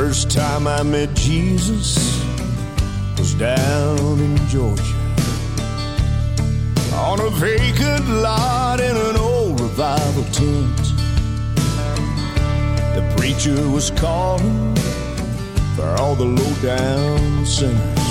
[0.04, 1.94] First time I met Jesus
[3.16, 4.96] was down in Georgia
[6.92, 10.76] on a vacant lot in an old revival tent.
[12.96, 14.74] The preacher was calling
[15.76, 18.08] for all the low down sinners.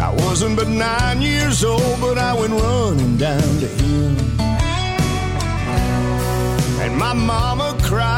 [0.00, 4.16] I wasn't but nine years old, but I went running down to him.
[6.80, 8.13] And my mama cried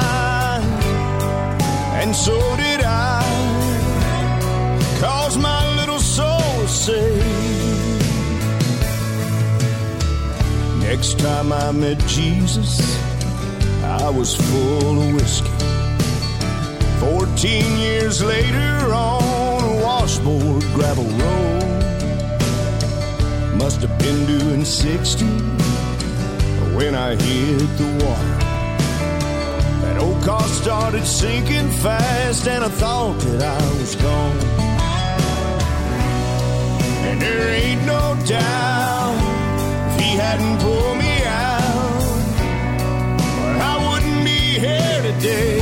[2.06, 3.20] and so did I.
[5.00, 7.24] Cause my little soul saved.
[10.80, 12.70] Next time I met Jesus,
[13.82, 15.50] I was full of whiskey.
[17.00, 21.64] Fourteen years later, on a washboard gravel road.
[23.58, 25.24] Must have been doing 60
[26.76, 28.45] when I hit the water.
[29.96, 34.38] That old car started sinking fast, and I thought that I was gone.
[37.08, 39.16] And there ain't no doubt
[39.88, 42.12] if he hadn't pulled me out,
[43.70, 45.60] I wouldn't be here today.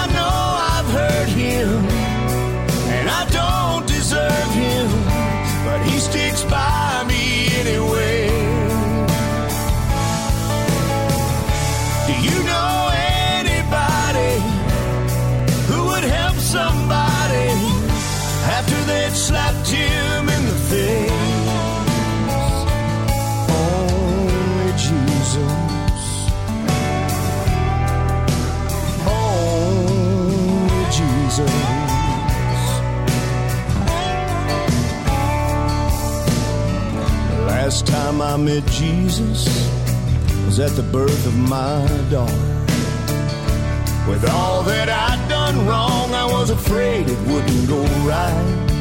[0.00, 0.38] I know
[0.74, 1.84] I've hurt him,
[2.90, 4.90] and I don't deserve him,
[5.64, 8.25] but he sticks by me anyway.
[37.66, 39.44] Last time I met Jesus
[40.46, 42.64] was at the birth of my daughter.
[44.08, 48.75] With all that I'd done wrong, I was afraid it wouldn't go right.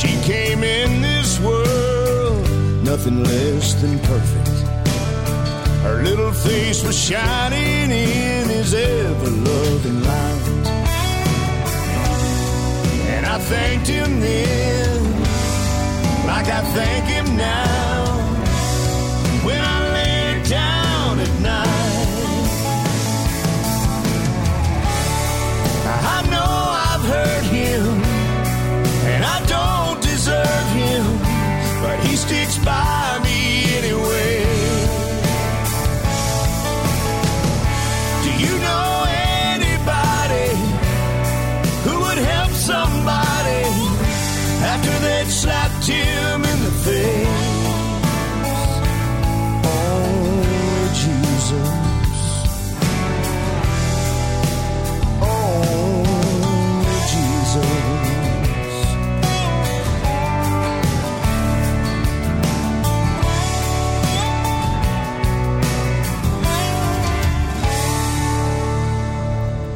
[0.00, 2.50] She came in this world,
[2.82, 4.48] nothing less than perfect.
[5.84, 10.46] Her little face was shining in his ever loving light.
[13.14, 15.02] And I thanked him then,
[16.26, 18.04] like I thank him now,
[19.46, 20.83] when I lay down
[32.02, 33.13] he sticks by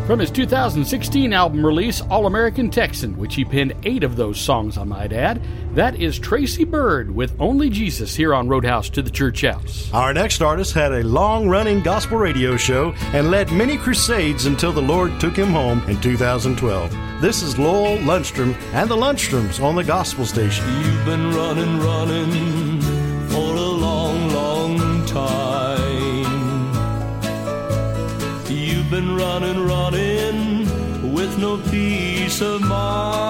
[0.09, 4.79] From his 2016 album release, All American Texan, which he penned eight of those songs,
[4.79, 5.43] I might add,
[5.75, 9.93] that is Tracy Byrd with Only Jesus here on Roadhouse to the Church House.
[9.93, 14.73] Our next artist had a long running gospel radio show and led many crusades until
[14.73, 17.21] the Lord took him home in 2012.
[17.21, 20.65] This is Lowell Lundstrom and the Lundstroms on the gospel station.
[20.85, 22.81] You've been running, running
[23.29, 25.69] for a long, long time.
[28.49, 29.58] You've been running, running with
[31.39, 33.28] no peace of mind.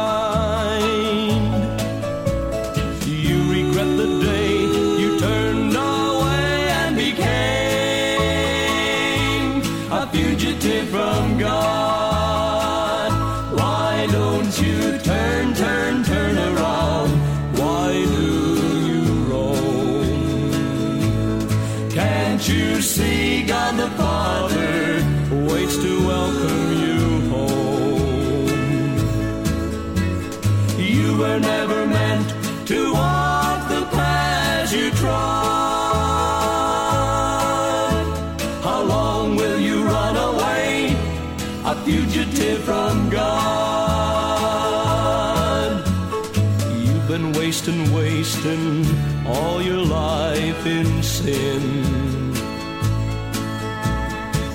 [49.27, 51.63] All your life in sin.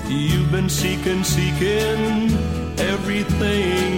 [0.08, 2.30] You've been seeking, seeking
[2.78, 3.93] everything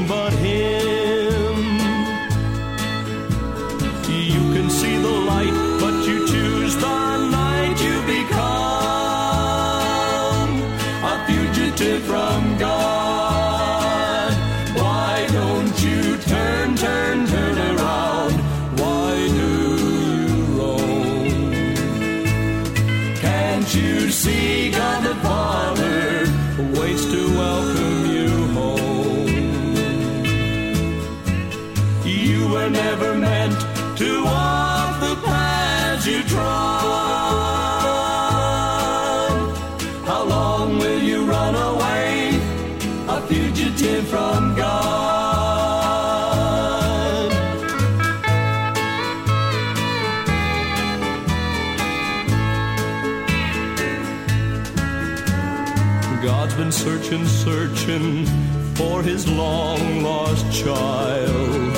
[58.77, 61.77] for his long lost child.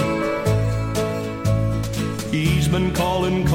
[2.32, 3.46] He's been calling,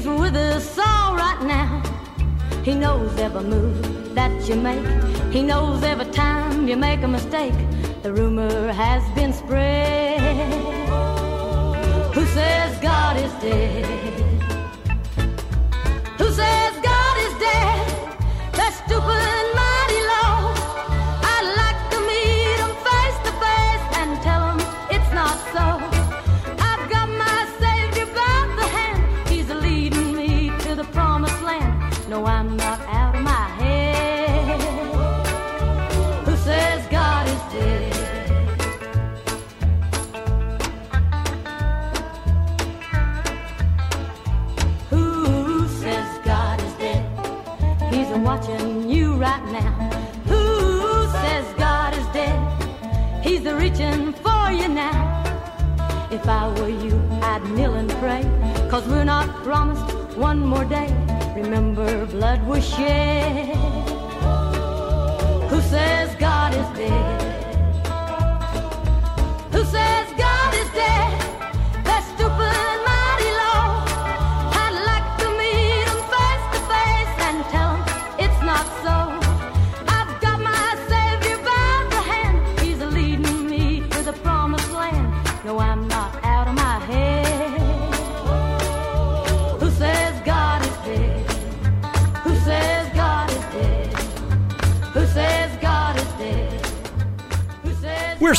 [0.00, 1.82] He's with us all right now.
[2.64, 4.86] He knows every move that you make.
[5.30, 7.52] He knows every time you make a mistake.
[8.02, 10.18] The rumor has been spread.
[12.14, 14.39] Who says God is dead?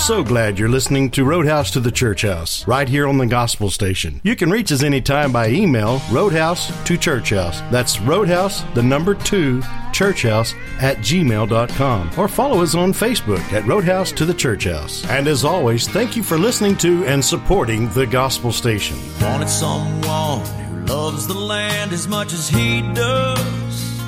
[0.02, 3.70] So glad you're listening to Roadhouse to the Church House, right here on the Gospel
[3.70, 4.20] Station.
[4.24, 7.62] You can reach us anytime by email, roadhouse to church house.
[7.70, 9.62] That's roadhouse, the number two,
[9.94, 12.12] churchhouse at gmail.com.
[12.18, 15.08] Or follow us on Facebook at Roadhouse to the Church House.
[15.08, 18.98] And as always, thank you for listening to and supporting the Gospel Station.
[19.22, 24.02] Wanted someone who loves the land as much as he does.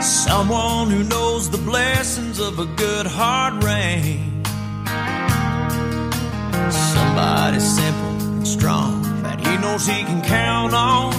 [0.00, 4.31] Someone who knows the blessings of a good hard rain.
[9.72, 11.12] Knows he can count on.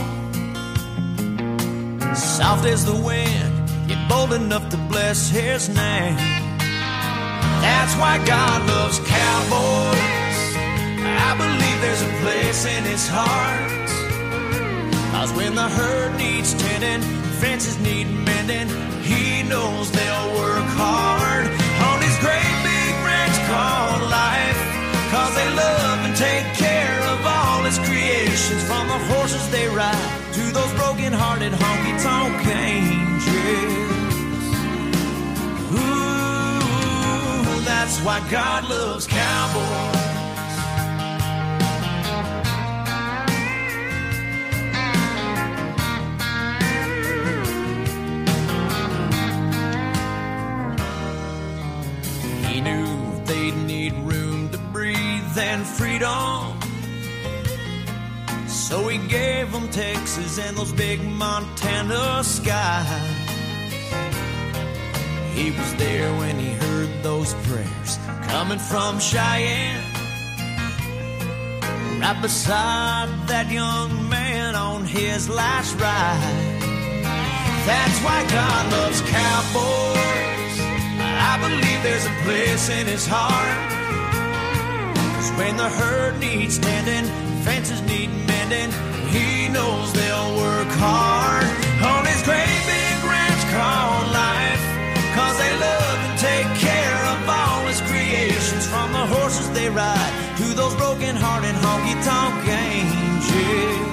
[2.15, 3.51] Soft as the wind,
[3.89, 6.17] yet bold enough to bless his name.
[7.65, 10.45] That's why God loves cowboys.
[11.27, 13.88] I believe there's a place in his heart.
[15.13, 17.01] Cause when the herd needs tending,
[17.41, 18.69] fences need mending,
[19.01, 21.45] he knows they'll work hard
[21.89, 24.59] on his great big ranch called life.
[25.13, 27.32] Cause they love and take care of
[28.74, 33.74] from the horses they ride to those broken hearted honky tonk angels.
[35.78, 36.64] Ooh,
[37.70, 40.02] that's why God loves cowboys.
[52.48, 56.52] He knew they'd need room to breathe and freedom.
[58.74, 62.88] So he gave them Texas and those big Montana skies.
[65.36, 69.80] He was there when he heard those prayers coming from Cheyenne.
[72.02, 76.34] Right beside that young man on his last ride.
[77.70, 80.58] That's why God loves cowboys.
[81.30, 83.60] I believe there's a place in his heart.
[85.16, 88.72] Cause when the herd needs tending, fences need mending,
[89.11, 91.45] he knows they'll work hard
[91.84, 94.64] on his great big ranch called life.
[95.14, 100.14] Cause they love and take care of all his creations, from the horses they ride
[100.38, 103.91] to those broken hearted honky tonk angels.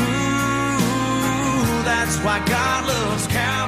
[0.00, 3.59] Ooh, that's why God loves cowboys.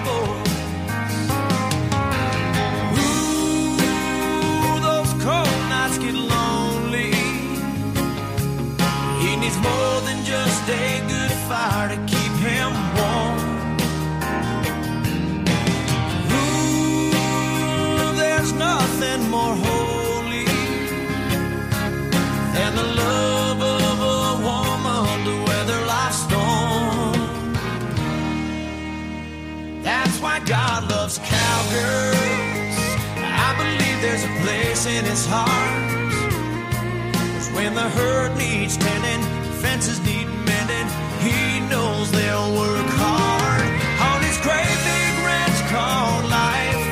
[34.82, 36.02] Place in his heart.
[37.12, 39.22] 'Cause when the herd needs tending,
[39.62, 40.86] fences need mending,
[41.20, 43.66] he knows they'll work hard
[44.10, 46.82] on his great big ranch called life.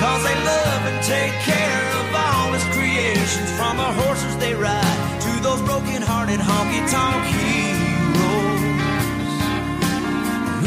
[0.00, 4.98] Cause they love and take care of all his creations, from the horses they ride
[5.26, 8.62] to those broken hearted honky tonk heroes.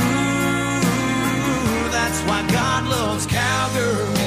[0.05, 4.22] Ooh, that's why God loves cowgirls.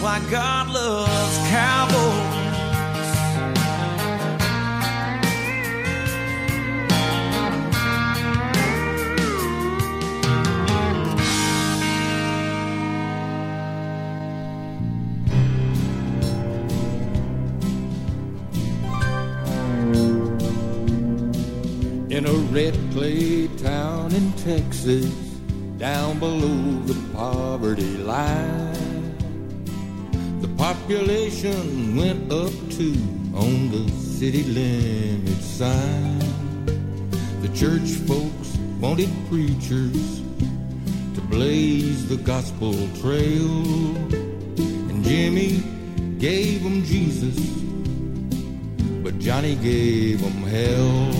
[0.00, 2.30] Why God loves cowboys.
[22.10, 25.06] in a red clay town in Texas,
[25.78, 28.79] down below the poverty line.
[30.70, 32.94] Population went up two
[33.34, 36.20] on the city limit sign.
[37.42, 40.20] The church folks wanted preachers
[41.16, 43.96] to blaze the gospel trail,
[44.90, 45.60] and Jimmy
[46.20, 47.36] gave them Jesus,
[49.02, 51.10] but Johnny gave them hell.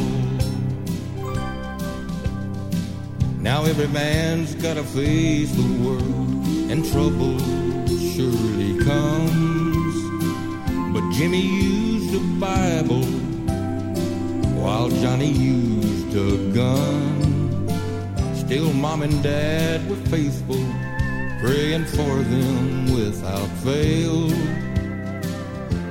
[3.41, 7.61] Now every man's gotta face the world, and trouble
[8.21, 9.97] surely comes.
[10.93, 13.05] But Jimmy used a Bible,
[14.61, 17.69] while Johnny used a gun.
[18.35, 20.63] Still, mom and dad were faithful,
[21.41, 24.31] praying for them without fail.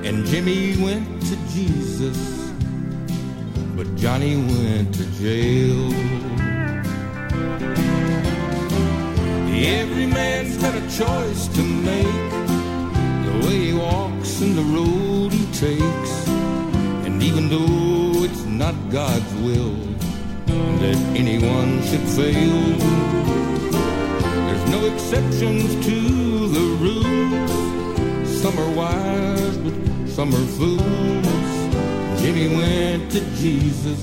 [0.07, 2.19] And Jimmy went to Jesus,
[3.75, 6.28] but Johnny went to jail.
[9.61, 12.31] Every man's got a choice to make.
[13.25, 16.27] The way he walks and the road he takes.
[17.05, 19.75] And even though it's not God's will
[20.79, 22.61] that anyone should fail,
[24.47, 28.25] there's no exceptions to the rule.
[28.25, 29.73] Some are wise, but
[30.07, 32.21] some are fools.
[32.21, 34.01] Jimmy went to Jesus,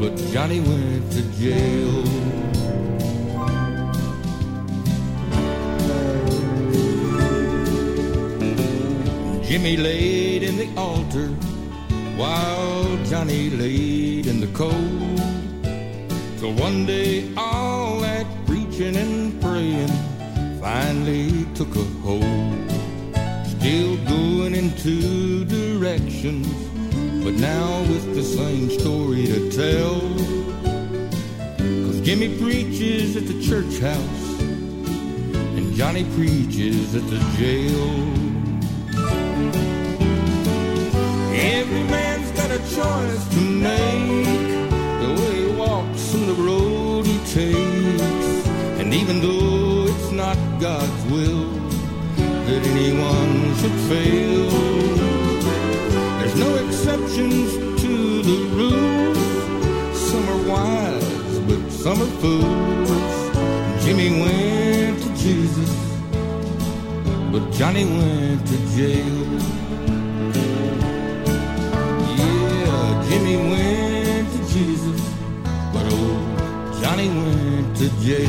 [0.00, 2.53] but Johnny went to jail.
[9.54, 11.28] Jimmy laid in the altar
[12.18, 15.16] while Johnny laid in the cold.
[16.40, 19.94] Till one day all that preaching and praying
[20.60, 22.68] finally took a hold.
[23.46, 26.48] Still going in two directions,
[27.22, 30.00] but now with the same story to tell.
[31.86, 34.40] Cause Jimmy preaches at the church house,
[35.56, 38.23] and Johnny preaches at the jail.
[42.72, 44.24] Choice to make.
[45.02, 48.48] The way he walks and the road he takes.
[48.80, 51.50] And even though it's not God's will
[52.46, 54.50] that anyone should fail,
[56.18, 59.14] there's no exceptions to the rule.
[59.94, 63.24] Some are wise, but some are fools.
[63.84, 65.72] Jimmy went to Jesus,
[67.32, 69.53] but Johnny went to jail.
[77.84, 78.28] To jail.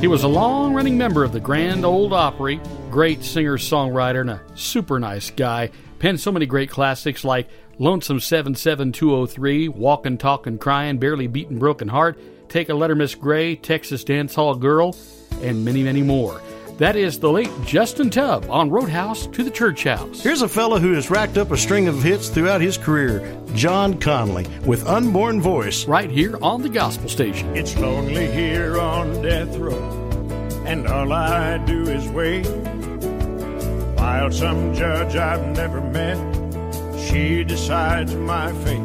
[0.00, 2.60] He was a long running member of the Grand Ole Opry,
[2.90, 5.70] great singer songwriter, and a super nice guy.
[6.00, 7.48] Penned so many great classics like
[7.78, 12.18] Lonesome 77203, Walkin', Talkin', Cryin', Barely Beatin' Broken Heart,
[12.48, 14.96] Take a Letter Miss Gray, Texas Dance Hall Girl,
[15.42, 16.40] and many, many more.
[16.78, 20.20] That is the late Justin Tubb on Roadhouse to the Church House.
[20.20, 23.98] Here's a fellow who has racked up a string of hits throughout his career, John
[23.98, 25.86] Conlee, with Unborn Voice.
[25.88, 27.56] Right here on the Gospel Station.
[27.56, 29.72] It's lonely here on death row,
[30.66, 32.46] and all I do is wait.
[33.96, 36.18] While some judge I've never met,
[37.08, 38.80] she decides my fate.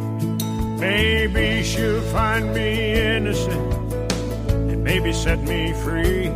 [0.80, 3.74] Maybe she'll find me innocent,
[4.72, 6.32] and maybe set me free.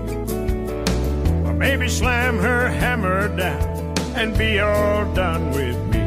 [1.57, 6.03] Maybe slam her hammer down and be all done with me.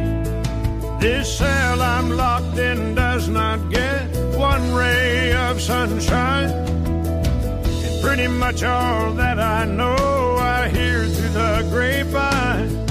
[1.01, 4.07] This cell I'm locked in does not get
[4.37, 6.51] one ray of sunshine.
[6.51, 12.89] And pretty much all that I know I hear through the grapevine.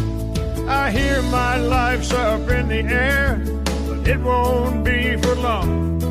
[0.67, 3.41] I hear my life's up in the air,
[3.87, 6.01] but it won't be for long.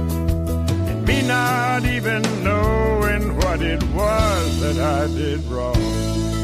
[0.88, 6.35] And me not even knowing what it was that I did wrong.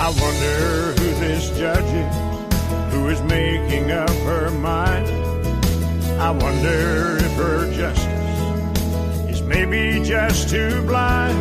[0.00, 5.08] I wonder who this judge is, who is making up her mind.
[6.20, 11.36] I wonder if her justice is maybe just too blind.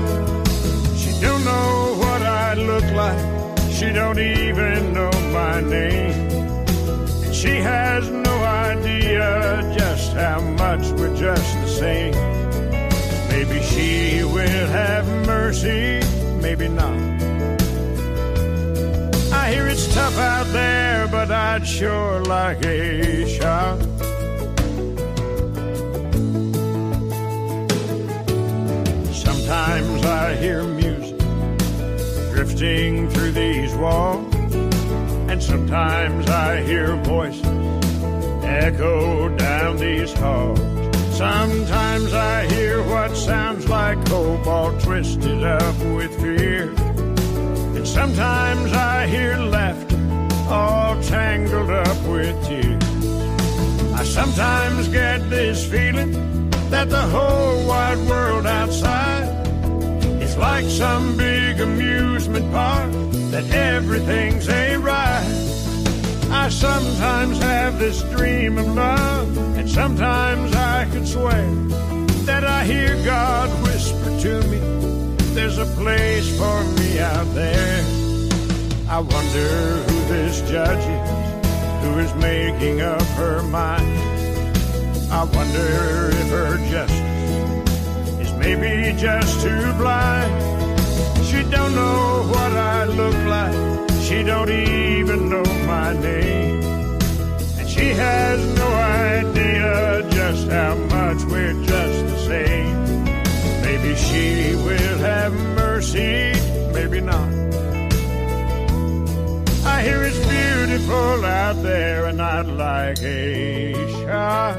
[0.97, 3.71] She don't know what I look like.
[3.71, 6.15] She don't even know my name.
[7.25, 12.13] And she has no idea just how much we're just the same.
[13.29, 16.01] Maybe she will have mercy,
[16.41, 17.36] maybe not.
[19.47, 23.79] I hear it's tough out there, but I'd sure like a shot.
[29.13, 31.17] Sometimes I hear music
[32.33, 34.35] drifting through these walls,
[35.31, 37.45] and sometimes I hear voices
[38.43, 40.59] echo down these halls.
[41.17, 46.86] Sometimes I hear what sounds like cobalt twisted up with fear.
[47.97, 49.97] Sometimes I hear laughter
[50.49, 52.83] all tangled up with tears.
[53.99, 56.11] I sometimes get this feeling
[56.69, 59.27] that the whole wide world outside
[60.21, 62.91] is like some big amusement park,
[63.31, 65.35] that everything's a ride.
[66.29, 71.49] I sometimes have this dream of love, and sometimes I could swear
[72.29, 74.59] that I hear God whisper to me,
[75.37, 77.83] There's a place for me out there.
[78.89, 79.49] I wonder
[79.87, 83.85] who this judge is, who is making up her mind.
[85.11, 90.33] I wonder if her justice is maybe just too blind.
[91.27, 94.01] She don't know what I look like.
[94.01, 96.63] She don't even know my name.
[97.59, 101.63] And she has no idea just how much we're
[105.29, 106.31] have mercy,
[106.71, 107.29] maybe not.
[109.65, 114.57] I hear it's beautiful out there and I'd like a shot.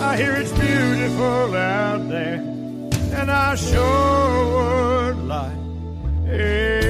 [0.00, 2.40] I hear it's beautiful out there
[3.18, 5.58] and I sure would like
[6.28, 6.85] a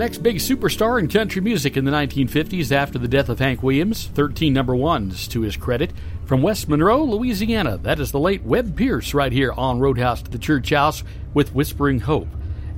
[0.00, 4.06] next big superstar in country music in the 1950s after the death of Hank Williams,
[4.06, 5.92] 13 number ones to his credit.
[6.24, 10.30] From West Monroe, Louisiana, that is the late Webb Pierce right here on Roadhouse to
[10.30, 11.04] the Church House
[11.34, 12.28] with Whispering Hope.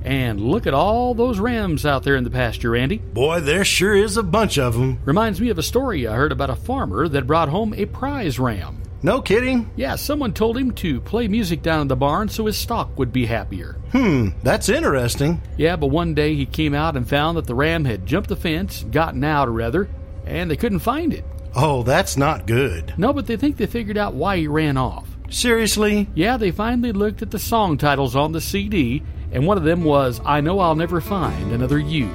[0.03, 2.97] And look at all those rams out there in the pasture, Andy.
[2.97, 4.99] Boy, there sure is a bunch of them.
[5.05, 8.37] Reminds me of a story I heard about a farmer that brought home a prize
[8.37, 8.82] ram.
[9.03, 9.69] No kidding?
[9.75, 13.11] Yeah, someone told him to play music down in the barn so his stock would
[13.11, 13.75] be happier.
[13.91, 15.41] Hmm, that's interesting.
[15.57, 18.37] Yeah, but one day he came out and found that the ram had jumped the
[18.37, 19.89] fence, gotten out, or rather,
[20.25, 21.25] and they couldn't find it.
[21.53, 22.93] Oh, that's not good.
[22.97, 25.07] No, but they think they figured out why he ran off.
[25.29, 26.07] Seriously?
[26.15, 29.03] Yeah, they finally looked at the song titles on the CD,
[29.33, 32.09] and one of them was I Know I'll Never Find Another You.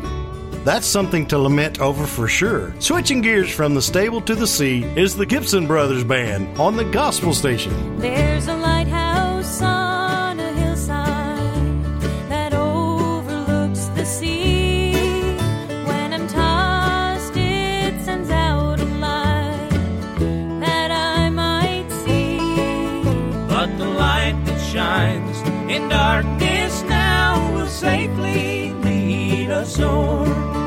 [0.65, 2.75] That's something to lament over for sure.
[2.79, 6.85] Switching gears from the stable to the sea is the Gibson Brothers Band on the
[6.85, 7.99] gospel station.
[7.99, 14.93] There's a lighthouse on a hillside that overlooks the sea.
[15.87, 19.71] When I'm tossed, it sends out a light
[20.61, 22.39] that I might see.
[23.49, 25.39] But the light that shines
[25.71, 28.58] in darkness now will safely
[29.67, 30.58] lead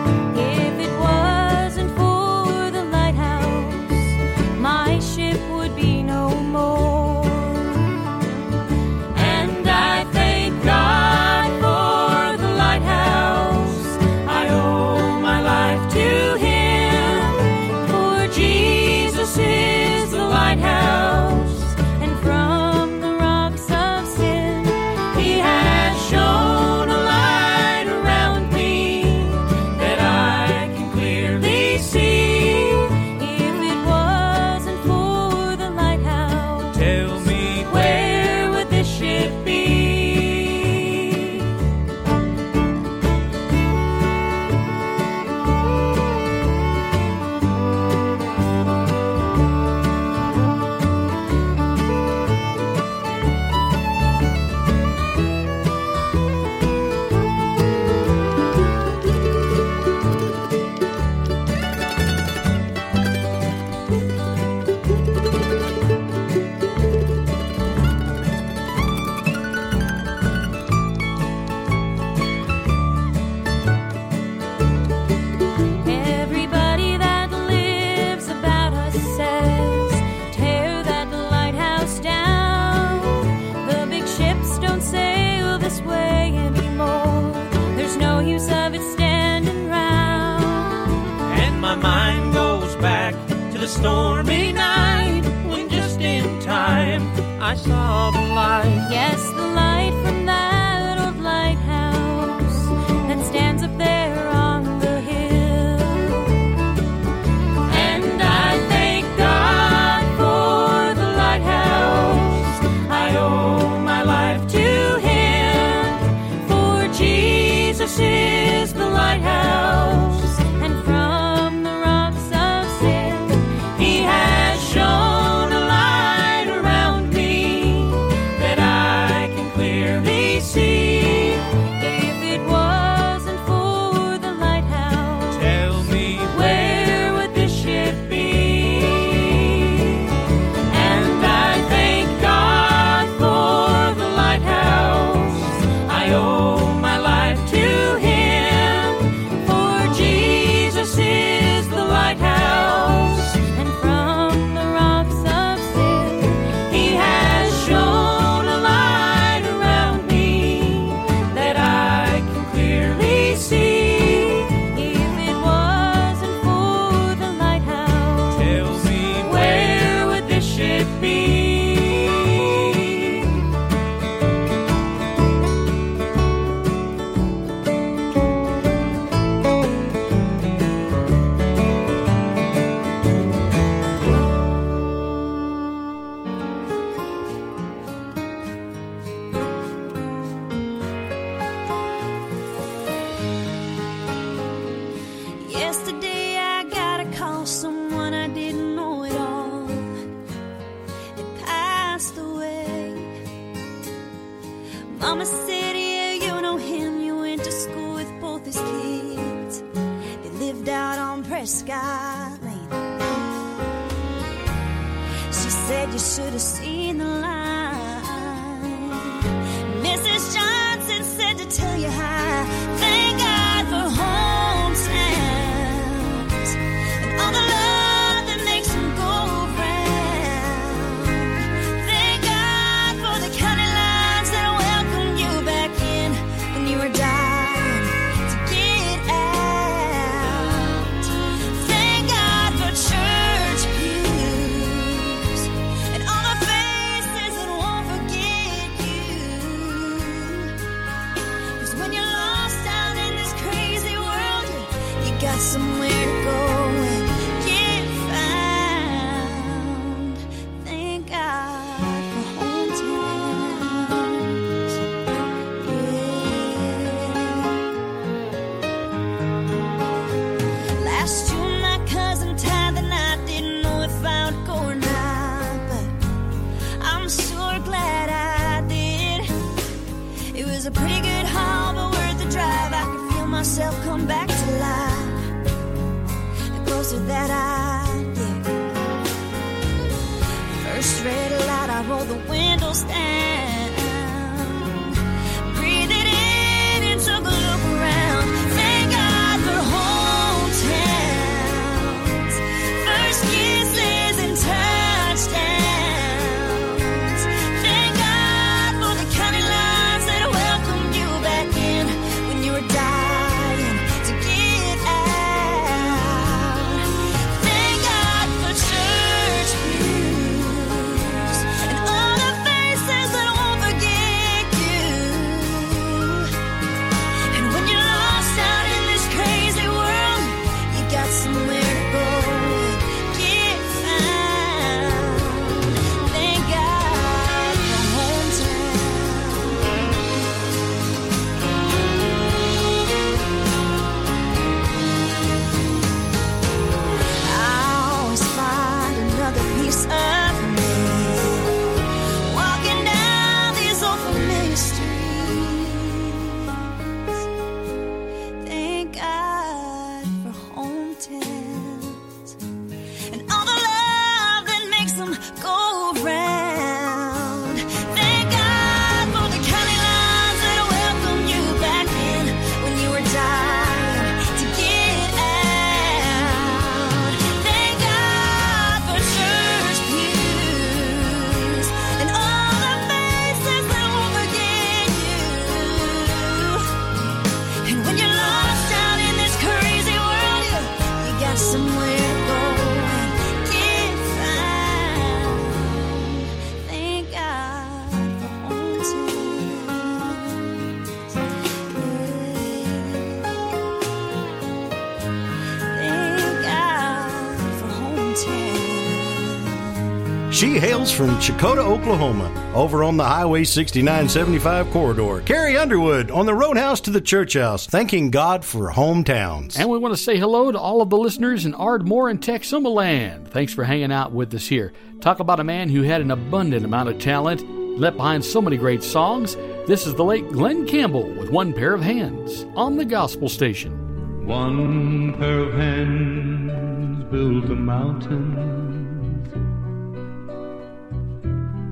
[410.41, 415.21] She hails from Checotah, Oklahoma, over on the Highway 6975 corridor.
[415.21, 419.59] Carrie Underwood on the Roadhouse to the Church House, thanking God for hometowns.
[419.59, 423.27] And we want to say hello to all of the listeners in Ardmore and Texomaland.
[423.27, 424.73] Thanks for hanging out with us here.
[424.99, 427.47] Talk about a man who had an abundant amount of talent,
[427.77, 429.35] left behind so many great songs.
[429.67, 434.25] This is the late Glen Campbell with One Pair of Hands on the Gospel Station.
[434.25, 438.60] One pair of hands built a mountain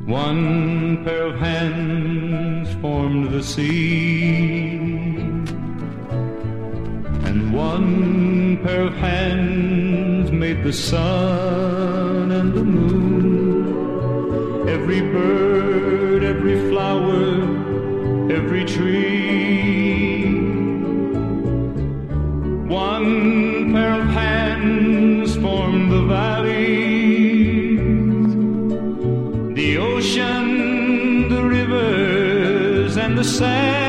[0.09, 4.77] One pair of hands formed the sea,
[7.27, 14.67] and one pair of hands made the sun and the moon.
[14.67, 17.43] Every bird, every flower,
[18.31, 20.25] every tree.
[22.67, 23.28] One
[33.19, 33.88] the sand.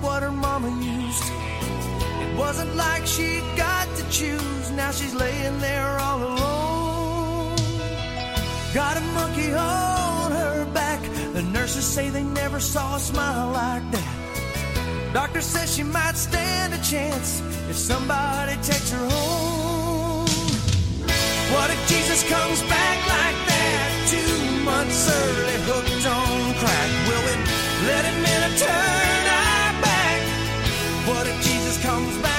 [0.00, 1.24] What her mama used.
[2.24, 4.70] It wasn't like she got to choose.
[4.72, 7.56] Now she's laying there all alone.
[8.74, 11.00] Got a monkey on her back.
[11.32, 14.14] The nurses say they never saw a smile like that.
[15.12, 17.40] Doctor says she might stand a chance
[17.70, 20.26] if somebody takes her home.
[21.54, 23.88] What if Jesus comes back like that?
[24.10, 26.90] Two months early, hooked on crack.
[27.08, 27.34] Will we
[27.88, 29.07] let him in or turn?
[31.08, 32.37] What if Jesus comes back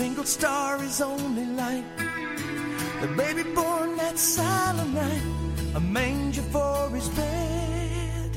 [0.00, 1.84] single star, is only light.
[3.02, 5.24] The baby born that silent night.
[5.74, 8.30] A manger for his bed.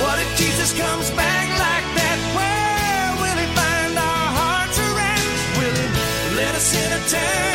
[0.00, 2.18] What if Jesus comes back like that?
[2.38, 5.20] Where will he find our hearts at?
[5.58, 7.45] Will he let a sinner turn his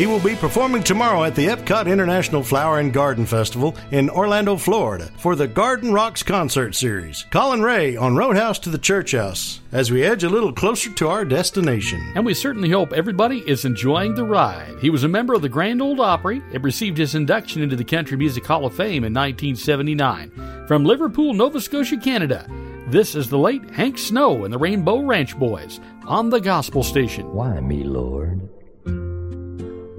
[0.00, 4.56] He will be performing tomorrow at the Epcot International Flower and Garden Festival in Orlando,
[4.56, 7.26] Florida for the Garden Rocks concert series.
[7.30, 11.08] Collin Raye on Roadhouse to the Church House as we edge a little closer to
[11.08, 12.00] our destination.
[12.14, 14.78] And we certainly hope everybody is enjoying the ride.
[14.80, 17.84] He was a member of the Grand Ole Opry and received his induction into the
[17.84, 20.64] Country Music Hall of Fame in 1979.
[20.66, 22.46] From Liverpool, Nova Scotia, Canada,
[22.86, 27.30] this is the late Hank Snow and the Rainbow Ranch Boys on the Gospel Station.
[27.34, 28.48] Why me, Lord?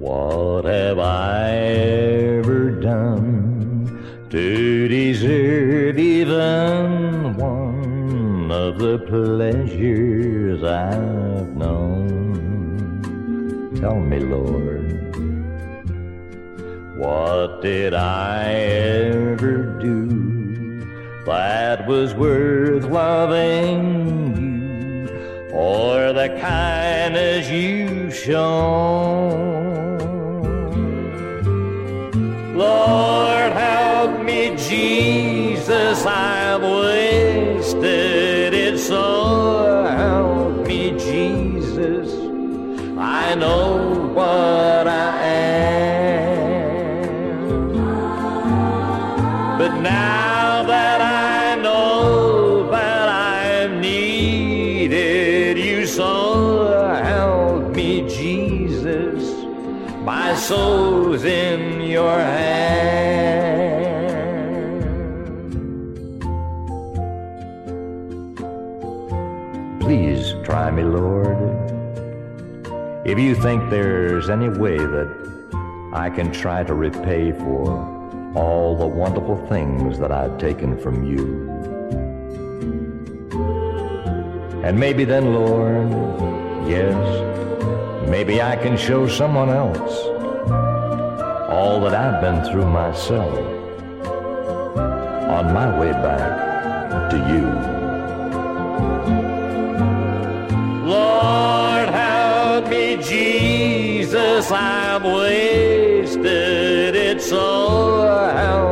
[0.02, 12.98] What have I ever done to deserve even one of the pleasures I've known?
[13.78, 15.14] Tell me, Lord,
[16.98, 20.84] what did I ever do
[21.26, 24.51] that was worth loving you
[25.52, 29.82] for the kindness you've shown.
[32.56, 39.84] Lord, help me, Jesus, I've wasted it so.
[39.94, 42.10] Help me, Jesus,
[42.96, 46.28] I know what I am.
[49.58, 50.31] But now
[73.12, 77.68] If you think there's any way that I can try to repay for
[78.34, 81.50] all the wonderful things that I've taken from you.
[84.64, 85.90] And maybe then, Lord,
[86.66, 89.92] yes, maybe I can show someone else
[91.50, 93.38] all that I've been through myself
[95.28, 97.82] on my way back to you.
[104.52, 106.94] I'm wasted.
[106.94, 108.02] It's so
[108.34, 108.71] help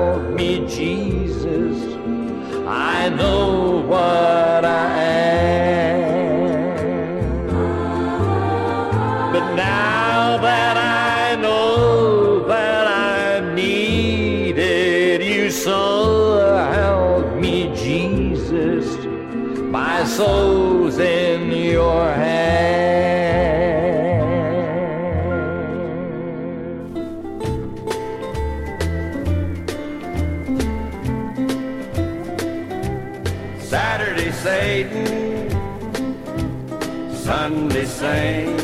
[38.01, 38.59] Saint,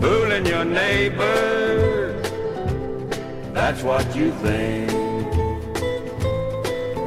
[0.00, 2.20] fooling your neighbor,
[3.52, 4.90] that's what you think.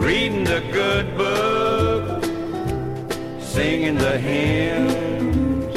[0.01, 2.23] Reading the good book,
[3.41, 5.75] singing the hymns.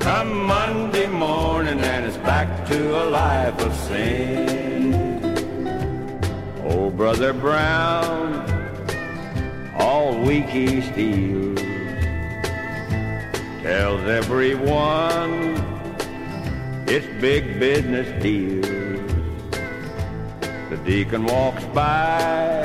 [0.00, 4.92] Come Monday morning and it's back to a life of sin.
[6.64, 8.44] Oh, Brother Brown,
[9.78, 11.45] all week he steals,
[13.78, 15.32] tells everyone
[16.88, 18.64] it's big business deals.
[20.70, 22.64] The deacon walks by,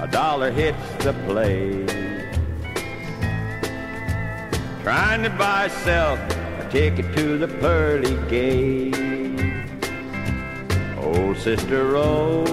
[0.00, 1.90] a dollar hits the plate.
[4.82, 6.18] Trying to buy self
[6.62, 8.96] a ticket to the pearly gate.
[10.96, 12.48] Old Sister Rose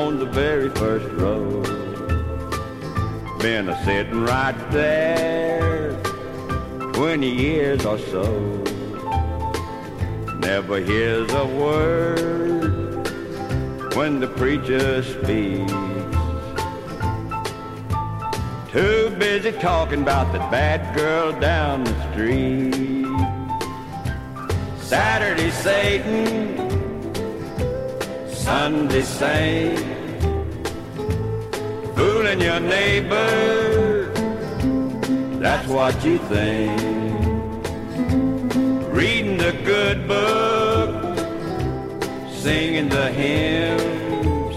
[0.00, 1.62] on the very first row.
[3.38, 5.92] Been a sitting right there
[6.94, 8.24] 20 years or so.
[10.38, 13.06] Never hears a word
[13.94, 15.72] when the preacher speaks.
[18.72, 22.72] Too busy talking about the bad girl down the street.
[24.80, 26.56] Saturday Satan,
[28.30, 29.78] Sunday Saint,
[31.94, 33.81] fooling your neighbor,
[35.42, 36.80] that's what you think.
[38.92, 41.18] Reading the good book,
[42.30, 44.56] singing the hymns.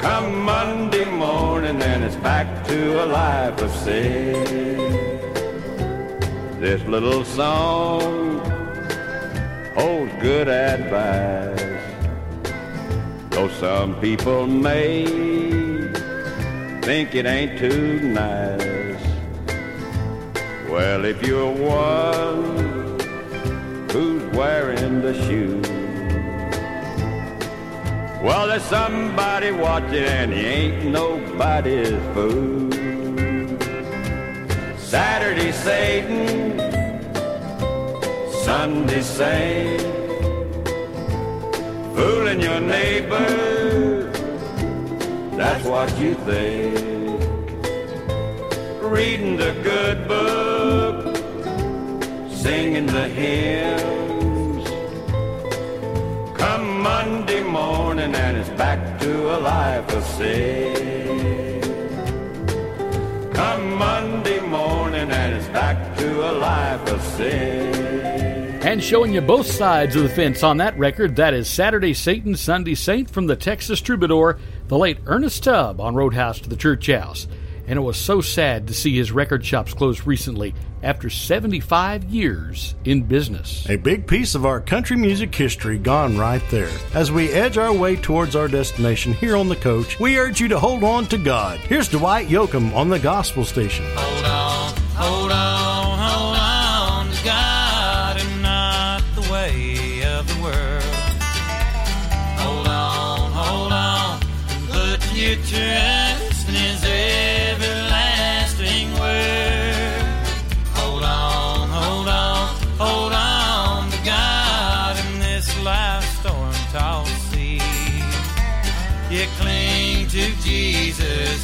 [0.00, 4.32] Come Monday morning and it's back to a life of sin.
[6.58, 8.38] This little song
[9.74, 11.60] holds good advice.
[13.30, 15.04] Though some people may
[16.80, 18.73] think it ain't too nice.
[20.74, 22.98] Well, if you're one
[23.90, 25.60] who's wearing the shoe,
[28.20, 32.72] well, there's somebody watching and he ain't nobody's fool.
[34.76, 36.58] Saturday Satan,
[38.42, 39.80] Sunday Saint,
[41.94, 44.10] fooling your neighbor,
[45.36, 46.94] that's what you think.
[48.82, 50.53] Reading the good book,
[52.44, 54.68] singing the hymns.
[56.38, 61.62] Come Monday morning and it's back to a life of sin.
[63.32, 68.60] Come Monday morning and it's back to a life of sin.
[68.62, 72.36] And showing you both sides of the fence on that record, that is Saturday Satan,
[72.36, 74.38] Sunday Saint from the Texas Troubadour,
[74.68, 77.26] the late Ernest Tubb on Roadhouse to the Church House
[77.66, 82.74] and it was so sad to see his record shops close recently after 75 years
[82.84, 83.68] in business.
[83.68, 86.70] A big piece of our country music history gone right there.
[86.92, 90.48] As we edge our way towards our destination here on the coach, we urge you
[90.48, 91.58] to hold on to God.
[91.60, 93.86] Here's Dwight Yoakam on the Gospel Station.
[93.94, 100.82] Hold on, hold on, hold on to God and not the way of the world.
[102.38, 104.20] Hold on, hold on,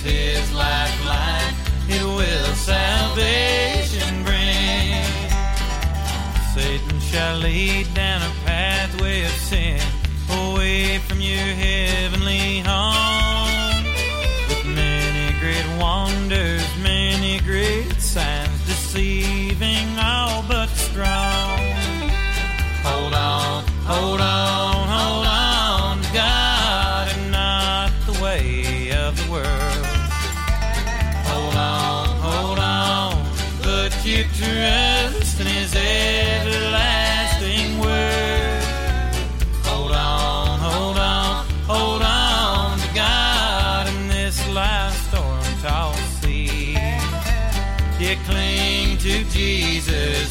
[0.03, 1.55] His lifeline.
[1.89, 5.05] It will salvation bring.
[6.55, 9.81] Satan shall lead down a pathway of sin
[10.31, 12.50] away from your heavenly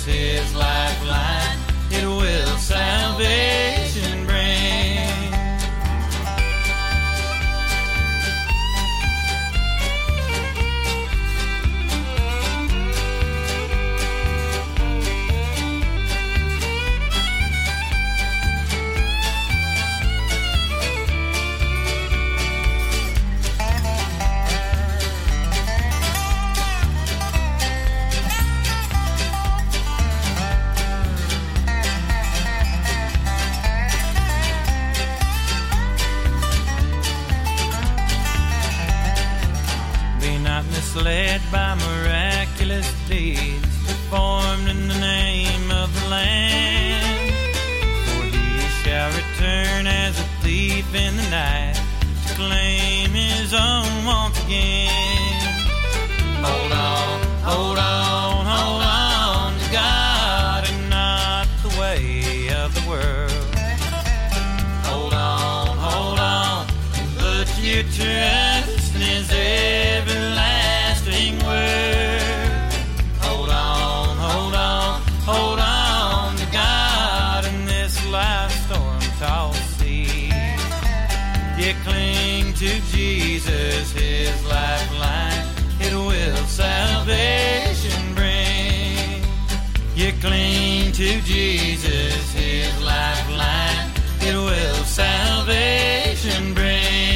[0.09, 1.59] His lifeline.
[1.91, 3.68] It will salvation
[54.49, 54.78] again.
[90.21, 93.91] Cling to Jesus, His lifeline.
[94.21, 97.09] It will salvation bring.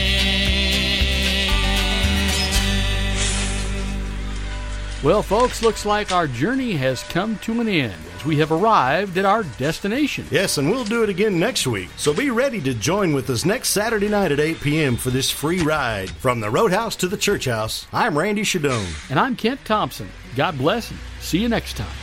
[5.04, 9.18] Well, folks, looks like our journey has come to an end as we have arrived
[9.18, 10.26] at our destination.
[10.32, 11.90] Yes, and we'll do it again next week.
[11.98, 14.96] So be ready to join with us next Saturday night at 8 p.m.
[14.96, 17.86] for this free ride from the Roadhouse to the Church House.
[17.92, 19.10] I'm Randy Shadoan.
[19.10, 20.08] And I'm Kent Thompson.
[20.38, 22.03] God bless and see you next time.